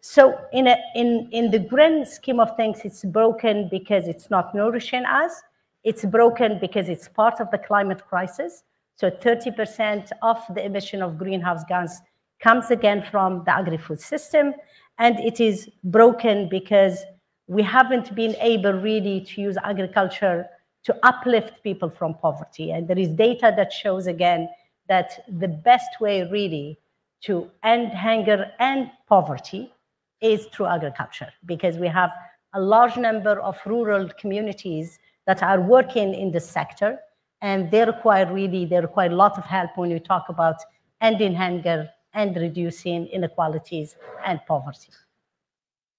So 0.00 0.36
in, 0.52 0.66
a, 0.66 0.76
in, 0.96 1.28
in 1.30 1.52
the 1.52 1.60
grand 1.60 2.08
scheme 2.08 2.40
of 2.40 2.56
things, 2.56 2.80
it's 2.82 3.04
broken 3.04 3.68
because 3.70 4.08
it's 4.08 4.28
not 4.28 4.52
nourishing 4.52 5.04
us. 5.04 5.40
It's 5.84 6.04
broken 6.04 6.58
because 6.60 6.88
it's 6.88 7.06
part 7.06 7.40
of 7.40 7.48
the 7.52 7.58
climate 7.58 8.02
crisis. 8.08 8.64
So 8.96 9.08
30% 9.08 10.10
of 10.20 10.38
the 10.52 10.64
emission 10.64 11.00
of 11.00 11.16
greenhouse 11.16 11.62
gas 11.68 12.00
comes 12.40 12.72
again 12.72 13.06
from 13.08 13.44
the 13.44 13.52
agri-food 13.54 14.00
system. 14.00 14.54
And 15.02 15.18
it 15.18 15.40
is 15.40 15.68
broken 15.82 16.48
because 16.48 17.04
we 17.48 17.60
haven't 17.60 18.14
been 18.14 18.36
able 18.38 18.72
really 18.72 19.20
to 19.22 19.40
use 19.40 19.56
agriculture 19.64 20.46
to 20.84 20.96
uplift 21.02 21.54
people 21.64 21.90
from 21.90 22.14
poverty. 22.14 22.70
And 22.70 22.86
there 22.86 22.96
is 22.96 23.08
data 23.08 23.52
that 23.56 23.72
shows 23.72 24.06
again 24.06 24.48
that 24.88 25.24
the 25.40 25.48
best 25.48 26.00
way 26.00 26.22
really 26.30 26.78
to 27.22 27.50
end 27.64 27.92
hunger 27.92 28.52
and 28.60 28.92
poverty 29.08 29.72
is 30.20 30.46
through 30.52 30.66
agriculture 30.66 31.32
because 31.46 31.78
we 31.78 31.88
have 31.88 32.12
a 32.54 32.60
large 32.60 32.96
number 32.96 33.40
of 33.40 33.58
rural 33.66 34.08
communities 34.20 35.00
that 35.26 35.42
are 35.42 35.60
working 35.60 36.14
in 36.14 36.30
this 36.30 36.48
sector 36.48 37.00
and 37.40 37.72
they 37.72 37.84
require 37.84 38.32
really 38.32 38.64
they 38.66 38.80
require 38.80 39.10
a 39.10 39.16
lot 39.16 39.36
of 39.36 39.44
help 39.44 39.70
when 39.76 39.90
we 39.90 39.98
talk 39.98 40.28
about 40.28 40.58
ending 41.00 41.34
hunger 41.34 41.88
and 42.14 42.36
reducing 42.36 43.06
inequalities 43.08 43.96
and 44.24 44.40
poverty 44.46 44.90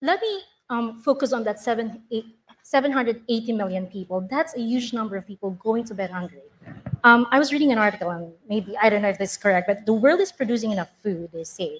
let 0.01 0.21
me 0.21 0.41
um, 0.69 1.01
focus 1.01 1.33
on 1.33 1.43
that 1.43 1.59
seven, 1.59 2.01
eight, 2.11 2.25
780 2.63 3.51
million 3.53 3.87
people 3.87 4.25
that's 4.29 4.55
a 4.55 4.59
huge 4.59 4.93
number 4.93 5.15
of 5.15 5.27
people 5.27 5.51
going 5.51 5.83
to 5.83 5.93
bed 5.93 6.09
hungry 6.09 6.41
um, 7.03 7.27
i 7.31 7.39
was 7.39 7.51
reading 7.51 7.71
an 7.71 7.77
article 7.77 8.09
and 8.09 8.31
maybe 8.47 8.75
i 8.81 8.89
don't 8.89 9.01
know 9.01 9.09
if 9.09 9.17
this 9.17 9.31
is 9.31 9.37
correct 9.37 9.67
but 9.67 9.85
the 9.85 9.93
world 9.93 10.19
is 10.19 10.31
producing 10.31 10.71
enough 10.71 10.89
food 11.01 11.29
they 11.33 11.43
say 11.43 11.79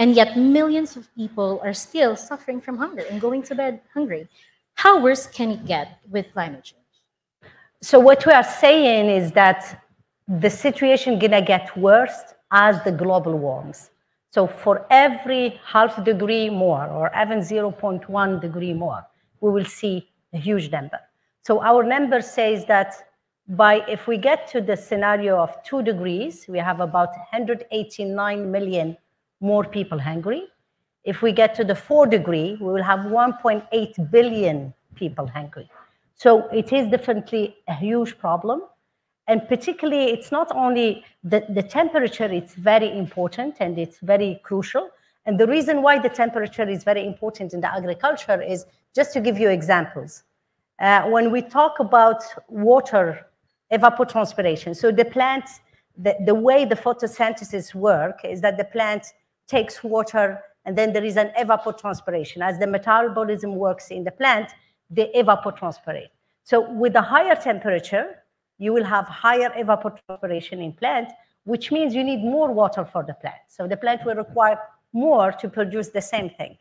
and 0.00 0.16
yet, 0.16 0.34
millions 0.34 0.96
of 0.96 1.14
people 1.14 1.60
are 1.62 1.74
still 1.74 2.16
suffering 2.16 2.58
from 2.58 2.78
hunger 2.78 3.04
and 3.10 3.20
going 3.20 3.42
to 3.42 3.54
bed 3.54 3.82
hungry. 3.92 4.26
How 4.72 4.98
worse 4.98 5.26
can 5.26 5.50
it 5.50 5.66
get 5.66 5.98
with 6.08 6.32
climate 6.32 6.64
change? 6.64 7.52
So, 7.82 8.00
what 8.00 8.24
we 8.24 8.32
are 8.32 8.42
saying 8.42 9.10
is 9.10 9.30
that 9.32 9.84
the 10.26 10.48
situation 10.48 11.18
gonna 11.18 11.42
get 11.42 11.76
worse 11.76 12.18
as 12.52 12.82
the 12.84 12.92
global 12.92 13.38
warms. 13.38 13.90
So, 14.30 14.46
for 14.46 14.86
every 14.90 15.60
half 15.64 16.04
degree 16.04 16.50
more, 16.50 16.86
or 16.86 17.10
even 17.20 17.40
0.1 17.40 18.40
degree 18.40 18.72
more, 18.72 19.04
we 19.40 19.50
will 19.50 19.64
see 19.64 20.08
a 20.32 20.38
huge 20.38 20.70
number. 20.70 21.00
So, 21.42 21.60
our 21.62 21.82
number 21.82 22.20
says 22.20 22.64
that 22.66 22.94
by 23.48 23.84
if 23.88 24.06
we 24.06 24.16
get 24.16 24.46
to 24.52 24.60
the 24.60 24.76
scenario 24.76 25.36
of 25.36 25.60
two 25.64 25.82
degrees, 25.82 26.46
we 26.48 26.58
have 26.58 26.78
about 26.80 27.08
189 27.32 28.50
million 28.50 28.96
more 29.40 29.64
people 29.64 29.98
hungry. 29.98 30.44
If 31.04 31.22
we 31.22 31.32
get 31.32 31.54
to 31.56 31.64
the 31.64 31.74
four 31.74 32.06
degree, 32.06 32.56
we 32.60 32.72
will 32.72 32.82
have 32.82 33.00
1.8 33.00 34.10
billion 34.10 34.72
people 34.94 35.26
hungry. 35.26 35.68
So 36.14 36.46
it 36.48 36.72
is 36.72 36.90
definitely 36.90 37.56
a 37.66 37.74
huge 37.74 38.18
problem. 38.18 38.62
And 39.30 39.46
particularly, 39.46 40.06
it's 40.14 40.32
not 40.32 40.48
only 40.56 41.04
the, 41.22 41.44
the 41.48 41.62
temperature, 41.62 42.24
it's 42.24 42.54
very 42.54 42.90
important 42.98 43.58
and 43.60 43.78
it's 43.78 43.98
very 44.00 44.40
crucial. 44.42 44.90
And 45.24 45.38
the 45.38 45.46
reason 45.46 45.82
why 45.82 46.00
the 46.00 46.08
temperature 46.08 46.68
is 46.68 46.82
very 46.82 47.06
important 47.06 47.54
in 47.54 47.60
the 47.60 47.72
agriculture 47.72 48.42
is 48.42 48.66
just 48.92 49.12
to 49.12 49.20
give 49.20 49.38
you 49.38 49.48
examples. 49.48 50.24
Uh, 50.80 51.02
when 51.14 51.30
we 51.30 51.42
talk 51.42 51.78
about 51.78 52.24
water 52.48 53.24
evapotranspiration, 53.72 54.74
so 54.74 54.90
the 54.90 55.04
plant, 55.04 55.44
the, 55.96 56.16
the 56.26 56.34
way 56.34 56.64
the 56.64 56.74
photosynthesis 56.74 57.72
work 57.72 58.24
is 58.24 58.40
that 58.40 58.56
the 58.56 58.64
plant 58.64 59.04
takes 59.46 59.84
water, 59.84 60.42
and 60.64 60.76
then 60.76 60.92
there 60.92 61.04
is 61.04 61.16
an 61.16 61.30
evapotranspiration. 61.38 62.38
As 62.42 62.58
the 62.58 62.66
metabolism 62.66 63.54
works 63.54 63.92
in 63.92 64.02
the 64.02 64.10
plant, 64.10 64.50
they 64.90 65.08
evapotranspirate. 65.14 66.10
So 66.42 66.68
with 66.68 66.96
a 66.96 67.02
higher 67.02 67.36
temperature, 67.36 68.19
you 68.60 68.72
will 68.74 68.84
have 68.84 69.06
higher 69.06 69.50
evapotranspiration 69.62 70.62
in 70.62 70.72
plant, 70.72 71.10
which 71.44 71.72
means 71.72 71.94
you 71.94 72.04
need 72.04 72.22
more 72.22 72.52
water 72.52 72.84
for 72.84 73.02
the 73.02 73.14
plant. 73.14 73.42
So 73.48 73.66
the 73.66 73.76
plant 73.76 74.04
will 74.04 74.14
require 74.14 74.58
more 74.92 75.32
to 75.32 75.48
produce 75.48 75.88
the 75.88 76.02
same 76.02 76.28
thing. 76.30 76.58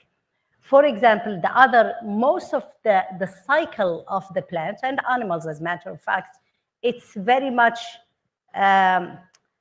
For 0.62 0.86
example, 0.86 1.40
the 1.42 1.52
other, 1.58 1.96
most 2.04 2.54
of 2.54 2.64
the, 2.84 3.04
the 3.20 3.30
cycle 3.46 4.06
of 4.08 4.24
the 4.34 4.42
plant 4.42 4.78
and 4.84 5.02
animals, 5.12 5.46
as 5.46 5.60
a 5.60 5.64
matter 5.64 5.90
of 5.90 6.02
fact, 6.02 6.38
it's 6.82 7.14
very 7.16 7.50
much 7.50 7.80
um, 8.56 9.18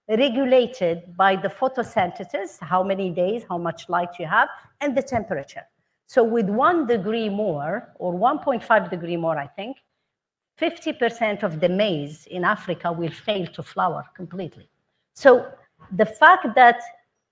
regulated 0.08 1.16
by 1.16 1.34
the 1.34 1.48
photosynthesis, 1.48 2.58
how 2.60 2.84
many 2.84 3.10
days, 3.10 3.42
how 3.48 3.58
much 3.58 3.88
light 3.88 4.10
you 4.18 4.26
have, 4.26 4.48
and 4.80 4.96
the 4.96 5.02
temperature. 5.02 5.66
So 6.06 6.22
with 6.22 6.48
one 6.48 6.86
degree 6.86 7.28
more, 7.28 7.92
or 7.96 8.14
1.5 8.14 8.90
degree 8.90 9.16
more, 9.16 9.36
I 9.36 9.48
think, 9.48 9.78
50% 10.60 11.42
of 11.42 11.60
the 11.60 11.68
maize 11.68 12.26
in 12.26 12.44
Africa 12.44 12.90
will 12.90 13.10
fail 13.10 13.46
to 13.48 13.62
flower 13.62 14.04
completely. 14.14 14.68
So 15.14 15.46
the 15.96 16.06
fact 16.06 16.54
that 16.54 16.80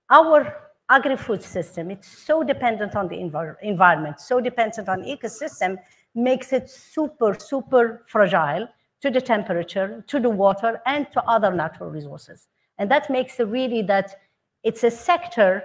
our 0.09 0.71
agri-food 0.89 1.43
system, 1.43 1.91
it's 1.91 2.07
so 2.07 2.43
dependent 2.43 2.95
on 2.95 3.07
the 3.09 3.17
envir 3.17 3.57
environment, 3.61 4.21
so 4.21 4.39
dependent 4.39 4.87
on 4.87 5.03
ecosystem, 5.03 5.77
makes 6.15 6.53
it 6.53 6.69
super, 6.69 7.35
super 7.37 8.03
fragile 8.07 8.67
to 9.01 9.11
the 9.11 9.21
temperature, 9.21 10.03
to 10.07 10.19
the 10.19 10.29
water, 10.29 10.81
and 10.85 11.11
to 11.11 11.21
other 11.25 11.53
natural 11.53 11.89
resources. 11.89 12.47
And 12.77 12.89
that 12.89 13.09
makes 13.09 13.39
it 13.39 13.47
really 13.47 13.81
that 13.83 14.15
it's 14.63 14.83
a 14.83 14.91
sector 14.91 15.63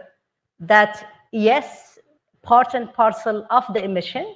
that, 0.60 1.06
yes, 1.30 1.98
part 2.42 2.74
and 2.74 2.92
parcel 2.92 3.46
of 3.50 3.64
the 3.72 3.82
emission, 3.82 4.34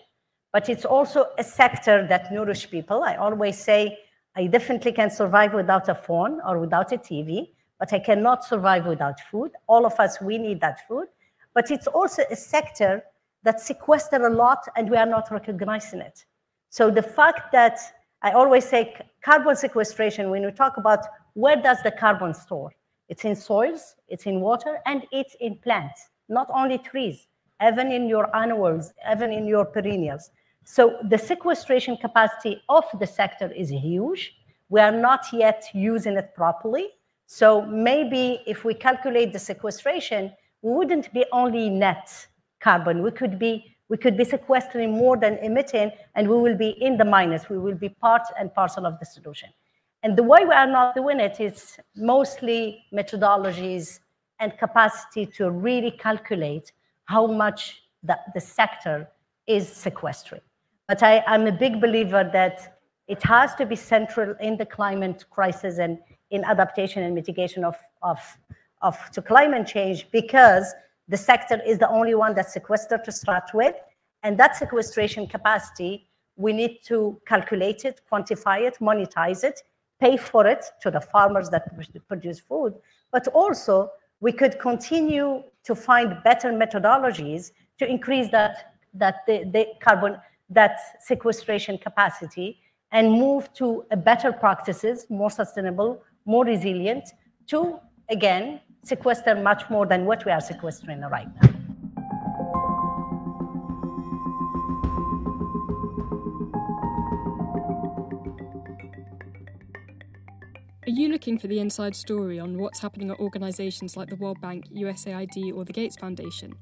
but 0.56 0.70
it's 0.70 0.86
also 0.86 1.26
a 1.36 1.44
sector 1.44 2.06
that 2.06 2.32
nourish 2.32 2.70
people. 2.70 3.02
I 3.02 3.16
always 3.16 3.58
say 3.58 3.98
I 4.36 4.46
definitely 4.46 4.92
can 4.92 5.10
survive 5.10 5.52
without 5.52 5.86
a 5.90 5.94
phone 5.94 6.40
or 6.48 6.58
without 6.58 6.92
a 6.92 6.96
TV, 6.96 7.50
but 7.78 7.92
I 7.92 7.98
cannot 7.98 8.42
survive 8.42 8.86
without 8.86 9.20
food. 9.30 9.50
All 9.66 9.84
of 9.84 10.00
us, 10.00 10.18
we 10.18 10.38
need 10.38 10.62
that 10.62 10.88
food. 10.88 11.08
But 11.52 11.70
it's 11.70 11.86
also 11.86 12.22
a 12.30 12.36
sector 12.36 13.04
that 13.42 13.60
sequester 13.60 14.16
a 14.26 14.32
lot 14.32 14.66
and 14.76 14.88
we 14.88 14.96
are 14.96 15.04
not 15.04 15.30
recognizing 15.30 16.00
it. 16.00 16.24
So 16.70 16.90
the 16.90 17.02
fact 17.02 17.52
that 17.52 17.78
I 18.22 18.30
always 18.30 18.64
say 18.66 18.96
carbon 19.22 19.56
sequestration, 19.56 20.30
when 20.30 20.42
we 20.42 20.52
talk 20.52 20.78
about 20.78 21.00
where 21.34 21.60
does 21.60 21.82
the 21.82 21.90
carbon 21.90 22.32
store? 22.32 22.70
It's 23.10 23.26
in 23.26 23.36
soils, 23.36 23.94
it's 24.08 24.24
in 24.24 24.40
water, 24.40 24.78
and 24.86 25.02
it's 25.12 25.36
in 25.38 25.56
plants, 25.58 26.08
not 26.30 26.48
only 26.48 26.78
trees, 26.78 27.26
even 27.62 27.92
in 27.92 28.08
your 28.08 28.34
annuals, 28.34 28.94
even 29.12 29.32
in 29.32 29.46
your 29.46 29.66
perennials. 29.66 30.30
So 30.68 30.96
the 31.08 31.16
sequestration 31.16 31.96
capacity 31.96 32.60
of 32.68 32.84
the 32.98 33.06
sector 33.06 33.52
is 33.52 33.70
huge. 33.70 34.36
We 34.68 34.80
are 34.80 34.90
not 34.90 35.26
yet 35.32 35.62
using 35.72 36.16
it 36.16 36.34
properly. 36.34 36.88
So 37.26 37.62
maybe 37.62 38.40
if 38.48 38.64
we 38.64 38.74
calculate 38.74 39.32
the 39.32 39.38
sequestration, 39.38 40.32
we 40.62 40.72
wouldn't 40.72 41.12
be 41.14 41.24
only 41.30 41.70
net 41.70 42.08
carbon. 42.58 43.04
We 43.04 43.12
could 43.12 43.38
be 43.38 43.76
we 43.88 43.96
could 43.96 44.16
be 44.16 44.24
sequestering 44.24 44.90
more 44.90 45.16
than 45.16 45.38
emitting, 45.38 45.92
and 46.16 46.28
we 46.28 46.36
will 46.36 46.56
be 46.56 46.70
in 46.80 46.96
the 46.96 47.04
minus. 47.04 47.48
We 47.48 47.58
will 47.58 47.76
be 47.76 47.88
part 47.88 48.24
and 48.36 48.52
parcel 48.52 48.84
of 48.84 48.98
the 48.98 49.06
solution. 49.06 49.50
And 50.02 50.16
the 50.16 50.24
way 50.24 50.44
we 50.44 50.52
are 50.52 50.66
not 50.66 50.96
doing 50.96 51.20
it 51.20 51.38
is 51.38 51.78
mostly 51.94 52.82
methodologies 52.92 54.00
and 54.40 54.58
capacity 54.58 55.26
to 55.36 55.52
really 55.52 55.92
calculate 55.92 56.72
how 57.04 57.28
much 57.28 57.82
the, 58.02 58.18
the 58.34 58.40
sector 58.40 59.08
is 59.46 59.68
sequestering. 59.68 60.40
But 60.88 61.02
I, 61.02 61.22
I'm 61.26 61.46
a 61.46 61.52
big 61.52 61.80
believer 61.80 62.28
that 62.32 62.78
it 63.08 63.22
has 63.22 63.54
to 63.56 63.66
be 63.66 63.76
central 63.76 64.34
in 64.40 64.56
the 64.56 64.66
climate 64.66 65.24
crisis 65.30 65.78
and 65.78 65.98
in 66.30 66.44
adaptation 66.44 67.02
and 67.02 67.14
mitigation 67.14 67.64
of, 67.64 67.76
of, 68.02 68.18
of 68.82 68.98
to 69.12 69.22
climate 69.22 69.66
change 69.66 70.08
because 70.10 70.74
the 71.08 71.16
sector 71.16 71.60
is 71.64 71.78
the 71.78 71.88
only 71.88 72.14
one 72.14 72.34
that's 72.34 72.52
sequestered 72.52 73.04
to 73.04 73.12
start 73.12 73.50
with. 73.54 73.74
And 74.22 74.38
that 74.38 74.56
sequestration 74.56 75.26
capacity, 75.26 76.08
we 76.36 76.52
need 76.52 76.80
to 76.86 77.20
calculate 77.26 77.84
it, 77.84 78.00
quantify 78.10 78.66
it, 78.66 78.78
monetize 78.80 79.44
it, 79.44 79.62
pay 80.00 80.16
for 80.16 80.46
it 80.46 80.64
to 80.82 80.90
the 80.90 81.00
farmers 81.00 81.48
that 81.50 81.64
produce 82.08 82.40
food, 82.40 82.74
but 83.12 83.26
also 83.28 83.90
we 84.20 84.32
could 84.32 84.58
continue 84.58 85.42
to 85.64 85.74
find 85.74 86.16
better 86.24 86.50
methodologies 86.52 87.52
to 87.78 87.86
increase 87.88 88.30
that, 88.30 88.74
that 88.94 89.16
the, 89.26 89.44
the 89.52 89.66
carbon 89.80 90.16
that 90.50 90.78
sequestration 91.00 91.78
capacity 91.78 92.60
and 92.92 93.10
move 93.10 93.52
to 93.54 93.84
better 94.04 94.32
practices, 94.32 95.06
more 95.10 95.30
sustainable, 95.30 96.02
more 96.24 96.44
resilient, 96.44 97.08
to, 97.48 97.78
again, 98.10 98.60
sequester 98.84 99.34
much 99.34 99.68
more 99.68 99.86
than 99.86 100.04
what 100.04 100.24
we 100.24 100.32
are 100.32 100.40
sequestering 100.40 101.00
right 101.00 101.28
now. 101.42 101.50
Are 110.86 110.90
you 110.90 111.08
looking 111.08 111.36
for 111.36 111.48
the 111.48 111.58
inside 111.58 111.96
story 111.96 112.38
on 112.38 112.58
what's 112.58 112.78
happening 112.78 113.10
at 113.10 113.18
organisations 113.18 113.96
like 113.96 114.08
the 114.08 114.14
World 114.14 114.40
Bank, 114.40 114.66
USAID, 114.72 115.52
or 115.52 115.64
the 115.64 115.72
Gates 115.72 115.96
Foundation? 115.96 116.52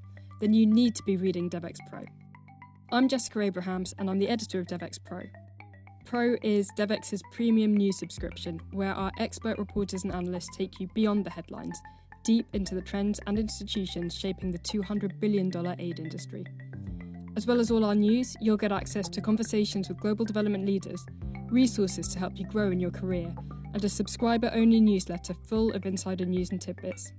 Then 0.41 0.55
you 0.55 0.65
need 0.67 0.95
to 0.95 1.03
be 1.03 1.19
reading 1.19 1.51
Devex 1.51 1.77
Pro. 1.91 2.05
I'm 2.95 3.09
Jessica 3.09 3.41
Abrahams, 3.41 3.93
and 3.99 4.09
I'm 4.09 4.21
the 4.21 4.29
editor 4.29 4.61
of 4.61 4.69
Devex 4.69 5.03
Pro. 5.03 5.23
Pro 6.05 6.37
is 6.45 6.71
Devex's 6.77 7.25
premium 7.33 7.77
news 7.77 7.99
subscription, 7.99 8.61
where 8.71 8.95
our 8.95 9.11
expert 9.19 9.59
reporters 9.59 10.05
and 10.05 10.13
analysts 10.13 10.57
take 10.57 10.79
you 10.79 10.87
beyond 10.95 11.27
the 11.27 11.31
headlines, 11.31 11.77
deep 12.23 12.47
into 12.53 12.77
the 12.77 12.81
trends 12.81 13.19
and 13.27 13.37
institutions 13.37 14.15
shaping 14.15 14.53
the 14.53 14.61
$200 14.61 15.19
billion 15.19 15.51
aid 15.81 15.99
industry. 15.99 16.45
As 17.37 17.49
well 17.49 17.59
as 17.59 17.73
all 17.73 17.85
our 17.85 17.97
news, 17.97 18.37
you'll 18.41 18.57
get 18.57 18.71
access 18.71 19.09
to 19.09 19.21
conversations 19.21 19.89
with 19.89 19.99
global 19.99 20.25
development 20.25 20.65
leaders, 20.65 21.05
resources 21.51 22.07
to 22.07 22.21
help 22.21 22.39
you 22.39 22.47
grow 22.47 22.71
in 22.71 22.79
your 22.79 22.93
career, 22.93 23.35
and 23.73 23.85
a 23.85 23.89
subscriber 23.89 24.53
only 24.55 24.81
newsletter 24.81 25.35
full 25.49 25.73
of 25.73 25.85
insider 25.85 26.27
news 26.27 26.53
and 26.53 26.61
tidbits. 26.61 27.11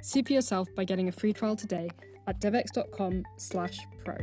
See 0.00 0.22
for 0.22 0.32
yourself 0.32 0.68
by 0.76 0.84
getting 0.84 1.08
a 1.08 1.12
free 1.12 1.32
trial 1.32 1.56
today 1.56 1.90
at 2.28 2.40
devex.com/pro. 2.40 4.18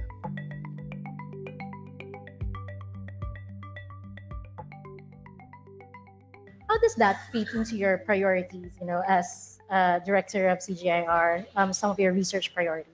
does 6.82 6.96
that 6.96 7.18
fit 7.32 7.48
into 7.54 7.76
your 7.76 8.00
priorities, 8.00 8.72
you 8.80 8.88
know, 8.88 9.02
as 9.08 9.60
uh, 9.70 10.00
director 10.00 10.50
of 10.50 10.60
CGIAR, 10.60 11.46
um, 11.56 11.74
some 11.74 11.92
of 11.92 12.00
your 12.00 12.14
research 12.14 12.54
priorities? 12.54 12.94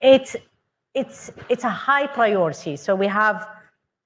It's, 0.00 0.36
it's, 0.94 1.30
it's 1.48 1.64
a 1.64 1.70
high 1.70 2.06
priority. 2.06 2.76
So 2.76 2.94
we 2.94 3.06
have, 3.06 3.48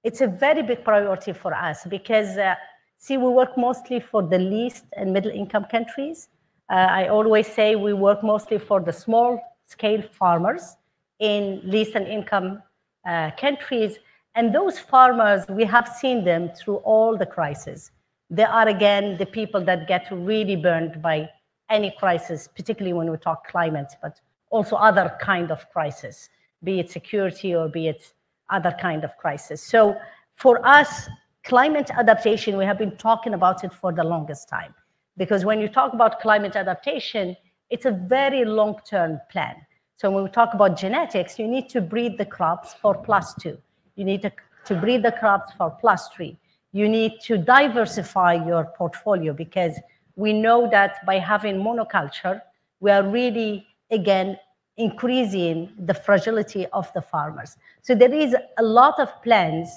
it's 0.04 0.20
a 0.20 0.26
very 0.26 0.62
big 0.62 0.84
priority 0.84 1.32
for 1.32 1.52
us 1.52 1.84
because 1.84 2.36
uh, 2.36 2.54
See, 3.02 3.16
we 3.16 3.30
work 3.30 3.56
mostly 3.56 3.98
for 3.98 4.22
the 4.22 4.38
least 4.38 4.84
and 4.92 5.10
middle 5.10 5.30
income 5.30 5.64
countries. 5.64 6.28
Uh, 6.68 6.74
I 6.74 7.08
always 7.08 7.46
say 7.46 7.74
we 7.74 7.94
work 7.94 8.22
mostly 8.22 8.58
for 8.58 8.78
the 8.78 8.92
small 8.92 9.40
scale 9.64 10.02
farmers 10.02 10.76
in 11.18 11.62
least 11.64 11.94
and 11.94 12.06
income 12.06 12.62
uh, 13.08 13.30
countries. 13.40 13.96
And 14.34 14.54
those 14.54 14.78
farmers, 14.78 15.46
we 15.48 15.64
have 15.64 15.88
seen 15.88 16.24
them 16.24 16.50
through 16.50 16.76
all 16.84 17.16
the 17.16 17.24
crises. 17.24 17.90
They 18.30 18.44
are, 18.44 18.68
again, 18.68 19.18
the 19.18 19.26
people 19.26 19.64
that 19.64 19.88
get 19.88 20.06
really 20.10 20.56
burned 20.56 21.02
by 21.02 21.28
any 21.68 21.92
crisis, 21.98 22.48
particularly 22.48 22.92
when 22.92 23.10
we 23.10 23.16
talk 23.16 23.46
climate, 23.48 23.92
but 24.00 24.20
also 24.50 24.76
other 24.76 25.16
kind 25.20 25.50
of 25.50 25.68
crisis, 25.70 26.28
be 26.62 26.80
it 26.80 26.90
security 26.90 27.54
or 27.54 27.68
be 27.68 27.88
it 27.88 28.12
other 28.50 28.74
kind 28.80 29.04
of 29.04 29.16
crisis. 29.16 29.62
So 29.62 29.96
for 30.36 30.64
us, 30.66 31.08
climate 31.44 31.90
adaptation, 31.90 32.56
we 32.56 32.64
have 32.64 32.78
been 32.78 32.96
talking 32.96 33.34
about 33.34 33.64
it 33.64 33.72
for 33.72 33.92
the 33.92 34.04
longest 34.04 34.48
time. 34.48 34.74
Because 35.16 35.44
when 35.44 35.60
you 35.60 35.68
talk 35.68 35.92
about 35.92 36.20
climate 36.20 36.56
adaptation, 36.56 37.36
it's 37.68 37.84
a 37.84 37.92
very 37.92 38.44
long-term 38.44 39.20
plan. 39.30 39.54
So 39.96 40.10
when 40.10 40.24
we 40.24 40.30
talk 40.30 40.54
about 40.54 40.78
genetics, 40.78 41.38
you 41.38 41.46
need 41.46 41.68
to 41.70 41.80
breed 41.80 42.16
the 42.16 42.24
crops 42.24 42.74
for 42.74 42.94
plus 42.94 43.34
two. 43.34 43.58
You 43.96 44.04
need 44.04 44.22
to, 44.22 44.32
to 44.64 44.74
breed 44.74 45.02
the 45.02 45.12
crops 45.12 45.52
for 45.58 45.70
plus 45.70 46.08
three. 46.08 46.38
You 46.72 46.88
need 46.88 47.20
to 47.22 47.38
diversify 47.38 48.46
your 48.46 48.64
portfolio 48.76 49.32
because 49.32 49.78
we 50.16 50.32
know 50.32 50.68
that 50.70 51.04
by 51.06 51.18
having 51.18 51.56
monoculture, 51.56 52.40
we 52.80 52.90
are 52.90 53.02
really, 53.02 53.66
again, 53.90 54.38
increasing 54.76 55.72
the 55.78 55.94
fragility 55.94 56.66
of 56.68 56.90
the 56.94 57.02
farmers. 57.02 57.56
So 57.82 57.94
there 57.94 58.12
is 58.12 58.34
a 58.58 58.62
lot 58.62 58.98
of 58.98 59.10
plans 59.22 59.68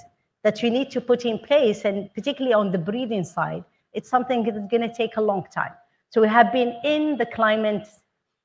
that 0.44 0.62
you 0.62 0.70
need 0.70 0.92
to 0.92 1.02
put 1.02 1.26
in 1.26 1.40
place, 1.40 1.86
and 1.86 2.14
particularly 2.14 2.54
on 2.54 2.72
the 2.72 2.78
breeding 2.78 3.24
side, 3.24 3.64
it's 3.94 4.10
something 4.10 4.44
that's 4.44 4.58
going 4.70 4.82
to 4.82 4.94
take 4.94 5.18
a 5.18 5.22
long 5.22 5.46
time. 5.54 5.74
So 6.10 6.22
we 6.22 6.28
have 6.28 6.52
been 6.52 6.76
in 6.84 7.18
the 7.18 7.26
climate 7.26 7.88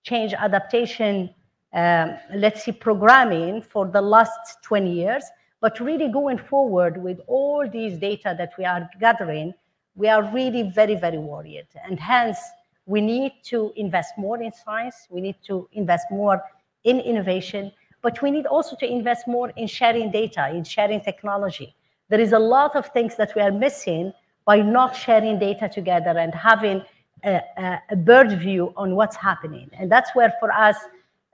change 0.02 0.32
adaptation, 0.32 1.34
um, 1.72 2.16
let's 2.34 2.64
see, 2.64 2.72
programming 2.72 3.62
for 3.62 3.86
the 3.86 4.00
last 4.00 4.62
20 4.62 4.90
years, 4.92 5.24
but 5.60 5.80
really 5.80 6.08
going 6.08 6.38
forward 6.38 7.02
with 7.02 7.20
all 7.26 7.68
these 7.68 7.98
data 7.98 8.34
that 8.38 8.52
we 8.58 8.64
are 8.64 8.88
gathering, 9.00 9.52
we 9.96 10.08
are 10.08 10.22
really 10.32 10.62
very, 10.62 10.94
very 10.94 11.18
worried. 11.18 11.66
And 11.84 11.98
hence, 11.98 12.38
we 12.86 13.00
need 13.00 13.32
to 13.44 13.72
invest 13.76 14.14
more 14.16 14.40
in 14.40 14.52
science, 14.52 15.06
we 15.10 15.20
need 15.20 15.36
to 15.46 15.68
invest 15.72 16.06
more 16.10 16.42
in 16.84 17.00
innovation, 17.00 17.72
but 18.00 18.22
we 18.22 18.30
need 18.30 18.46
also 18.46 18.76
to 18.76 18.86
invest 18.86 19.26
more 19.26 19.50
in 19.56 19.66
sharing 19.66 20.10
data, 20.10 20.48
in 20.50 20.64
sharing 20.64 21.00
technology. 21.00 21.74
There 22.08 22.20
is 22.20 22.32
a 22.32 22.38
lot 22.38 22.76
of 22.76 22.86
things 22.86 23.16
that 23.16 23.34
we 23.34 23.42
are 23.42 23.50
missing 23.50 24.12
by 24.46 24.62
not 24.62 24.96
sharing 24.96 25.38
data 25.38 25.68
together 25.68 26.16
and 26.18 26.34
having 26.34 26.82
a, 27.24 27.42
a, 27.90 27.96
bird 27.96 28.38
view 28.38 28.72
on 28.76 28.94
what's 28.94 29.16
happening. 29.16 29.68
And 29.78 29.90
that's 29.90 30.14
where 30.14 30.32
for 30.40 30.50
us, 30.52 30.76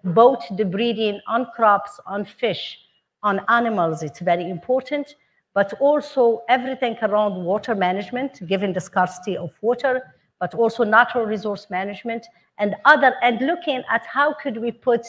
both 0.03 0.45
the 0.57 0.65
breeding 0.65 1.21
on 1.29 1.47
crops, 1.55 2.01
on 2.07 2.25
fish, 2.25 2.79
on 3.25 3.41
animals, 3.49 4.03
it's 4.03 4.21
very 4.21 4.49
important, 4.49 5.17
but 5.55 5.73
also 5.81 6.43
everything 6.49 6.97
around 7.03 7.45
water 7.45 7.75
management, 7.75 8.47
given 8.47 8.73
the 8.73 8.81
scarcity 8.81 9.37
of 9.37 9.51
water, 9.63 10.15
but 10.39 10.55
also 10.55 10.85
natural 10.85 11.25
resource 11.25 11.69
management 11.71 12.27
and 12.59 12.77
other, 12.85 13.15
and 13.23 13.41
looking 13.41 13.83
at 13.91 14.05
how 14.07 14.33
could 14.35 14.59
we 14.59 14.71
put 14.71 15.07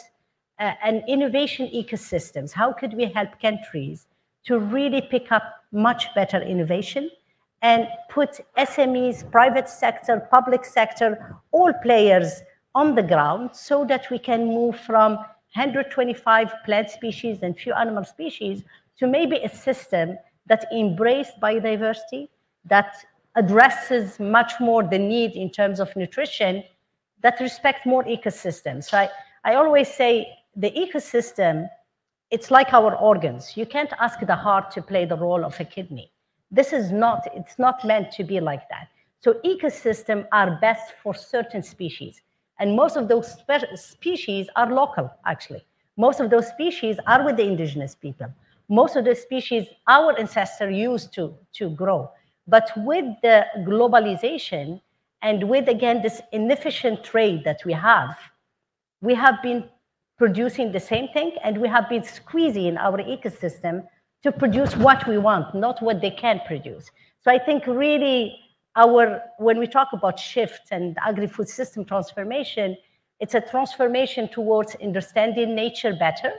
uh, 0.60 0.72
an 0.84 1.04
innovation 1.08 1.68
ecosystems, 1.68 2.52
how 2.52 2.72
could 2.72 2.94
we 2.94 3.06
help 3.06 3.30
countries 3.42 4.08
to 4.46 4.60
really 4.60 5.02
pick 5.02 5.32
up 5.32 5.44
much 5.72 6.14
better 6.16 6.42
innovation 6.42 7.10
and 7.62 7.88
put 8.10 8.40
SMEs, 8.58 9.30
private 9.32 9.68
sector, 9.68 10.28
public 10.32 10.64
sector, 10.64 11.36
all 11.52 11.74
players 11.84 12.42
on 12.76 12.96
the 12.96 13.04
ground 13.04 13.50
so 13.54 13.84
that 13.86 14.10
we 14.12 14.20
can 14.20 14.46
move 14.46 14.80
from 14.80 15.18
125 15.56 16.54
plant 16.66 16.90
species 16.90 17.40
and 17.42 17.58
few 17.58 17.74
animal 17.74 18.04
species 18.04 18.64
to 19.00 19.08
maybe 19.08 19.38
a 19.38 19.50
system 19.50 20.18
that 20.48 20.66
embraces 20.72 21.34
biodiversity, 21.42 22.28
that 22.66 22.94
addresses 23.36 24.20
much 24.20 24.54
more 24.60 24.84
the 24.84 25.00
need 25.00 25.32
in 25.32 25.50
terms 25.50 25.80
of 25.80 25.96
nutrition, 25.96 26.64
that 27.22 27.40
respect 27.40 27.86
more 27.86 28.04
ecosystems. 28.04 28.86
So 28.86 28.98
I, 28.98 29.10
I 29.44 29.56
always 29.56 29.88
say 29.94 30.28
the 30.56 30.72
ecosystem 30.72 31.70
it's 32.32 32.52
like 32.52 32.74
our 32.74 32.96
organs. 32.96 33.56
You 33.56 33.66
can't 33.66 33.94
ask 34.00 34.20
the 34.20 34.36
heart 34.36 34.72
to 34.72 34.82
play 34.82 35.06
the 35.06 35.16
role 35.16 35.46
of 35.46 35.60
a 35.60 35.66
kidney. 35.66 36.12
This 36.52 36.74
is 36.74 36.92
not, 36.92 37.28
it's 37.34 37.60
not 37.60 37.86
meant 37.86 38.12
to 38.14 38.24
be 38.24 38.40
like 38.40 38.68
that. 38.70 38.88
So 39.20 39.36
ecosystems 39.46 40.28
are 40.32 40.58
best 40.60 40.94
for 41.02 41.14
certain 41.14 41.64
species. 41.64 42.22
And 42.60 42.76
most 42.76 42.96
of 42.96 43.08
those 43.08 43.36
species 43.76 44.48
are 44.56 44.72
local, 44.72 45.12
actually. 45.26 45.66
Most 45.98 46.20
of 46.20 46.30
those 46.30 46.48
species 46.48 46.98
are 47.08 47.24
with 47.26 47.38
the 47.38 47.44
indigenous 47.44 47.96
people. 47.96 48.28
Most 48.70 48.96
of 48.96 49.06
the 49.06 49.16
species 49.16 49.68
our 49.88 50.18
ancestors 50.18 50.76
used 50.76 51.14
to, 51.14 51.36
to 51.54 51.70
grow. 51.70 52.10
But 52.48 52.72
with 52.78 53.06
the 53.22 53.46
globalization 53.60 54.82
and 55.22 55.50
with, 55.50 55.68
again, 55.68 56.02
this 56.02 56.22
inefficient 56.32 57.04
trade 57.04 57.44
that 57.46 57.64
we 57.66 57.74
have, 57.74 58.16
we 59.02 59.16
have 59.16 59.42
been 59.42 59.70
producing 60.18 60.72
the 60.72 60.80
same 60.80 61.10
thing, 61.10 61.34
and 61.44 61.58
we 61.58 61.68
have 61.68 61.90
been 61.90 62.04
squeezing 62.04 62.78
our 62.78 63.00
ecosystem 63.00 63.86
to 64.24 64.32
produce 64.32 64.76
what 64.78 65.06
we 65.08 65.18
want, 65.18 65.54
not 65.54 65.82
what 65.82 66.00
they 66.00 66.12
can 66.12 66.40
produce. 66.48 66.90
So 67.22 67.32
I 67.32 67.38
think 67.38 67.68
really 67.68 68.38
our 68.76 69.22
when 69.38 69.58
we 69.58 69.68
talk 69.68 69.90
about 69.94 70.20
shift 70.20 70.68
and 70.72 70.98
agri-food 71.06 71.48
system 71.48 71.86
transformation, 71.86 72.76
it's 73.20 73.34
a 73.34 73.42
transformation 73.42 74.28
towards 74.28 74.76
understanding 74.76 75.56
nature 75.56 75.94
better 75.94 76.34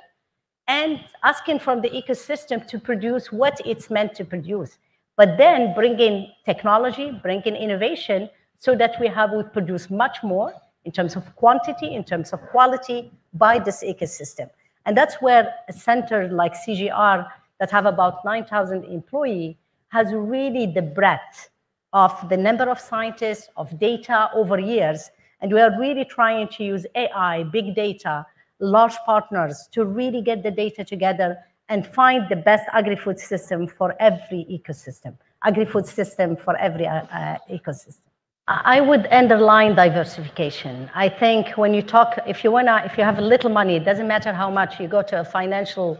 and 0.68 1.00
asking 1.22 1.58
from 1.58 1.80
the 1.80 1.88
ecosystem 1.90 2.66
to 2.66 2.78
produce 2.78 3.32
what 3.32 3.60
it's 3.64 3.88
meant 3.88 4.14
to 4.14 4.24
produce, 4.24 4.78
but 5.16 5.38
then 5.38 5.74
bringing 5.74 6.30
technology, 6.44 7.12
bringing 7.22 7.54
innovation 7.56 8.28
so 8.58 8.74
that 8.74 8.96
we 9.00 9.06
have 9.06 9.32
we 9.32 9.42
produce 9.44 9.90
much 9.90 10.18
more 10.22 10.52
in 10.84 10.92
terms 10.92 11.16
of 11.16 11.34
quantity, 11.36 11.94
in 11.94 12.04
terms 12.04 12.32
of 12.32 12.40
quality 12.48 13.12
by 13.34 13.58
this 13.58 13.82
ecosystem. 13.82 14.50
And 14.84 14.96
that's 14.96 15.16
where 15.16 15.52
a 15.68 15.72
center 15.72 16.28
like 16.28 16.54
CGIAR 16.54 17.26
that 17.58 17.70
have 17.70 17.86
about 17.86 18.24
9,000 18.24 18.84
employees 18.84 19.56
has 19.88 20.12
really 20.12 20.66
the 20.66 20.82
breadth 20.82 21.48
of 21.96 22.28
the 22.28 22.36
number 22.36 22.68
of 22.74 22.78
scientists, 22.78 23.48
of 23.56 23.66
data 23.78 24.28
over 24.34 24.58
years. 24.58 25.10
And 25.40 25.50
we 25.50 25.60
are 25.60 25.72
really 25.80 26.04
trying 26.04 26.48
to 26.56 26.62
use 26.62 26.84
AI, 26.94 27.44
big 27.44 27.74
data, 27.74 28.26
large 28.60 28.96
partners 29.06 29.68
to 29.72 29.86
really 29.86 30.20
get 30.20 30.42
the 30.42 30.50
data 30.50 30.84
together 30.84 31.38
and 31.70 31.86
find 31.86 32.28
the 32.28 32.36
best 32.36 32.64
agri-food 32.72 33.18
system 33.18 33.66
for 33.66 33.94
every 33.98 34.42
ecosystem, 34.56 35.16
agri-food 35.44 35.86
system 35.86 36.36
for 36.36 36.54
every 36.58 36.86
uh, 36.86 36.96
uh, 37.20 37.38
ecosystem. 37.50 38.02
I 38.46 38.80
would 38.80 39.08
underline 39.10 39.74
diversification. 39.74 40.90
I 40.94 41.08
think 41.08 41.48
when 41.56 41.72
you 41.72 41.82
talk, 41.82 42.18
if 42.26 42.44
you 42.44 42.52
wanna, 42.52 42.82
if 42.84 42.96
you 42.98 43.04
have 43.04 43.18
a 43.18 43.26
little 43.32 43.50
money, 43.50 43.74
it 43.76 43.84
doesn't 43.84 44.06
matter 44.06 44.32
how 44.34 44.50
much. 44.50 44.78
You 44.78 44.86
go 44.86 45.02
to 45.02 45.20
a 45.20 45.24
financial 45.24 45.98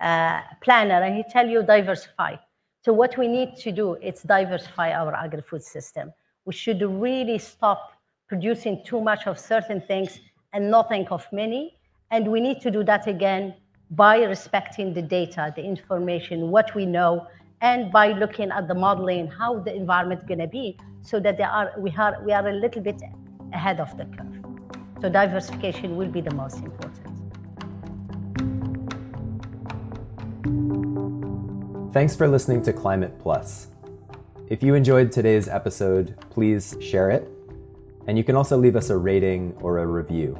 uh, 0.00 0.40
planner 0.62 1.02
and 1.02 1.16
he 1.16 1.24
tell 1.34 1.46
you 1.46 1.62
diversify. 1.62 2.36
So 2.84 2.92
what 2.92 3.16
we 3.16 3.28
need 3.28 3.56
to 3.58 3.70
do 3.70 3.94
is 3.94 4.22
diversify 4.22 4.92
our 4.92 5.14
agri-food 5.14 5.62
system. 5.62 6.12
We 6.44 6.52
should 6.52 6.82
really 6.82 7.38
stop 7.38 7.92
producing 8.26 8.82
too 8.84 9.00
much 9.00 9.28
of 9.28 9.38
certain 9.38 9.80
things 9.80 10.18
and 10.52 10.68
not 10.68 10.88
think 10.88 11.12
of 11.12 11.24
many. 11.30 11.78
And 12.10 12.26
we 12.26 12.40
need 12.40 12.60
to 12.62 12.72
do 12.72 12.82
that 12.82 13.06
again 13.06 13.54
by 13.92 14.24
respecting 14.24 14.92
the 14.94 15.02
data, 15.02 15.52
the 15.54 15.62
information, 15.62 16.50
what 16.50 16.74
we 16.74 16.84
know, 16.84 17.28
and 17.60 17.92
by 17.92 18.12
looking 18.12 18.50
at 18.50 18.66
the 18.66 18.74
modeling, 18.74 19.28
how 19.28 19.60
the 19.60 19.72
environment 19.72 20.22
is 20.22 20.26
going 20.26 20.40
to 20.40 20.48
be, 20.48 20.76
so 21.02 21.20
that 21.20 21.36
they 21.36 21.44
are, 21.44 21.72
we, 21.78 21.94
are, 21.96 22.20
we 22.24 22.32
are 22.32 22.48
a 22.48 22.52
little 22.52 22.82
bit 22.82 23.00
ahead 23.52 23.78
of 23.78 23.96
the 23.96 24.06
curve. 24.06 24.44
So 25.00 25.08
diversification 25.08 25.96
will 25.96 26.08
be 26.08 26.20
the 26.20 26.34
most 26.34 26.56
important. 26.56 27.11
Thanks 31.92 32.16
for 32.16 32.26
listening 32.26 32.62
to 32.62 32.72
Climate 32.72 33.18
Plus. 33.18 33.66
If 34.48 34.62
you 34.62 34.74
enjoyed 34.74 35.12
today's 35.12 35.46
episode, 35.46 36.16
please 36.30 36.74
share 36.80 37.10
it, 37.10 37.28
and 38.06 38.16
you 38.16 38.24
can 38.24 38.34
also 38.34 38.56
leave 38.56 38.76
us 38.76 38.88
a 38.88 38.96
rating 38.96 39.54
or 39.60 39.76
a 39.76 39.86
review. 39.86 40.38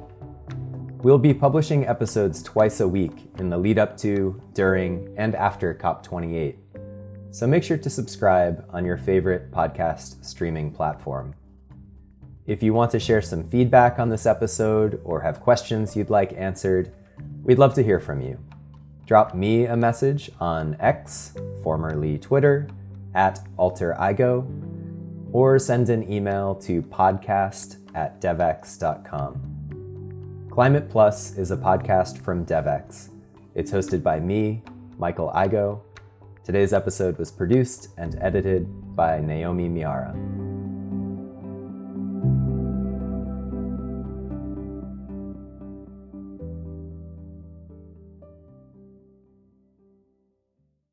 We'll 1.03 1.19
be 1.19 1.35
publishing 1.35 1.87
episodes 1.87 2.43
twice 2.43 2.81
a 2.81 2.89
week 2.89 3.29
in 3.39 3.51
the 3.51 3.59
lead 3.59 3.79
up 3.79 3.99
to, 3.99 4.41
during, 4.55 5.15
and 5.19 5.35
after 5.35 5.75
COP28. 5.75 6.57
So 7.33 7.47
make 7.47 7.65
sure 7.65 7.77
to 7.77 7.91
subscribe 7.91 8.65
on 8.71 8.87
your 8.87 8.97
favorite 8.97 9.51
podcast 9.51 10.25
streaming 10.25 10.71
platform. 10.71 11.35
If 12.47 12.63
you 12.63 12.73
want 12.73 12.93
to 12.93 12.99
share 12.99 13.21
some 13.21 13.47
feedback 13.51 13.99
on 13.99 14.09
this 14.09 14.25
episode 14.25 15.03
or 15.05 15.21
have 15.21 15.41
questions 15.41 15.97
you'd 15.97 16.09
like 16.09 16.33
answered, 16.33 16.95
we'd 17.43 17.59
love 17.59 17.75
to 17.75 17.83
hear 17.83 18.01
from 18.01 18.23
you. 18.23 18.39
Drop 19.13 19.35
me 19.35 19.67
a 19.67 19.77
message 19.77 20.31
on 20.41 20.75
X, 20.81 21.35
formerly 21.63 22.17
Twitter, 22.17 22.67
at 23.15 23.47
alterigo, 23.59 24.47
or 25.33 25.59
send 25.59 25.91
an 25.91 26.11
email 26.11 26.55
to 26.55 26.81
podcast 26.81 27.77
at 27.95 28.23
devex.com. 28.23 30.49
Climate 30.51 30.89
Plus 30.89 31.37
is 31.37 31.51
a 31.51 31.59
podcast 31.59 32.25
from 32.25 32.47
Devex. 32.47 33.11
It's 33.55 33.71
hosted 33.71 34.03
by 34.03 34.19
me, 34.19 34.63
Michael 34.97 35.31
Igoe, 35.35 35.83
Today's 36.45 36.73
episode 36.73 37.19
was 37.19 37.31
produced 37.31 37.91
and 37.99 38.19
edited 38.21 38.67
by 38.97 39.21
Naomi 39.21 39.69
Miara. 39.69 40.42